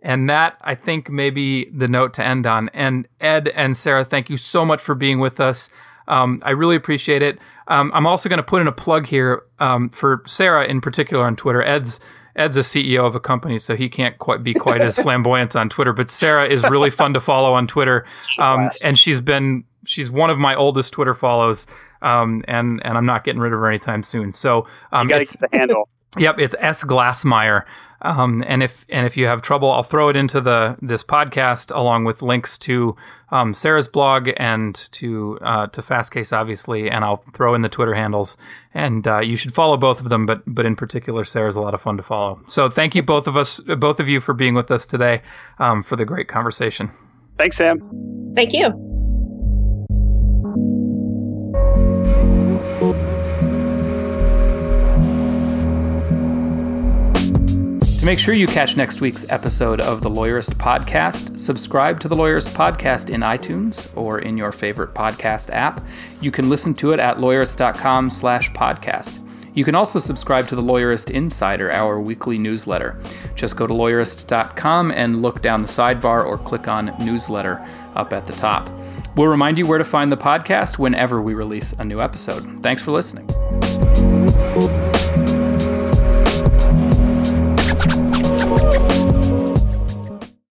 [0.01, 2.69] And that, I think, may be the note to end on.
[2.69, 5.69] And Ed and Sarah, thank you so much for being with us.
[6.07, 7.37] Um, I really appreciate it.
[7.67, 11.25] Um, I'm also going to put in a plug here um, for Sarah in particular
[11.25, 11.61] on Twitter.
[11.61, 11.99] Ed's
[12.35, 15.69] Ed's a CEO of a company, so he can't quite be quite as flamboyant on
[15.69, 15.93] Twitter.
[15.93, 18.05] But Sarah is really fun to follow on Twitter,
[18.39, 21.67] um, and she's been she's one of my oldest Twitter follows,
[22.01, 24.31] um, and and I'm not getting rid of her anytime soon.
[24.31, 25.89] So um, you got to get the handle.
[26.17, 27.65] Yep, it's S Glassmeyer.
[28.01, 31.75] Um, and if and if you have trouble, I'll throw it into the this podcast
[31.75, 32.95] along with links to
[33.31, 37.93] um, Sarah's blog and to uh, to Fastcase, obviously, and I'll throw in the Twitter
[37.93, 38.37] handles.
[38.73, 41.73] And uh, you should follow both of them, but but in particular, Sarah's a lot
[41.73, 42.41] of fun to follow.
[42.45, 45.21] So thank you both of us, both of you, for being with us today
[45.59, 46.91] um, for the great conversation.
[47.37, 48.33] Thanks, Sam.
[48.35, 48.98] Thank you.
[58.09, 62.55] Make sure you catch next week's episode of the Lawyerist Podcast, subscribe to the Lawyerist
[62.55, 65.79] Podcast in iTunes or in your favorite podcast app.
[66.19, 69.23] You can listen to it at lawyerist.com slash podcast.
[69.53, 72.99] You can also subscribe to the Lawyerist Insider, our weekly newsletter.
[73.35, 78.25] Just go to lawyerist.com and look down the sidebar or click on newsletter up at
[78.25, 78.67] the top.
[79.15, 82.63] We'll remind you where to find the podcast whenever we release a new episode.
[82.63, 83.27] Thanks for listening.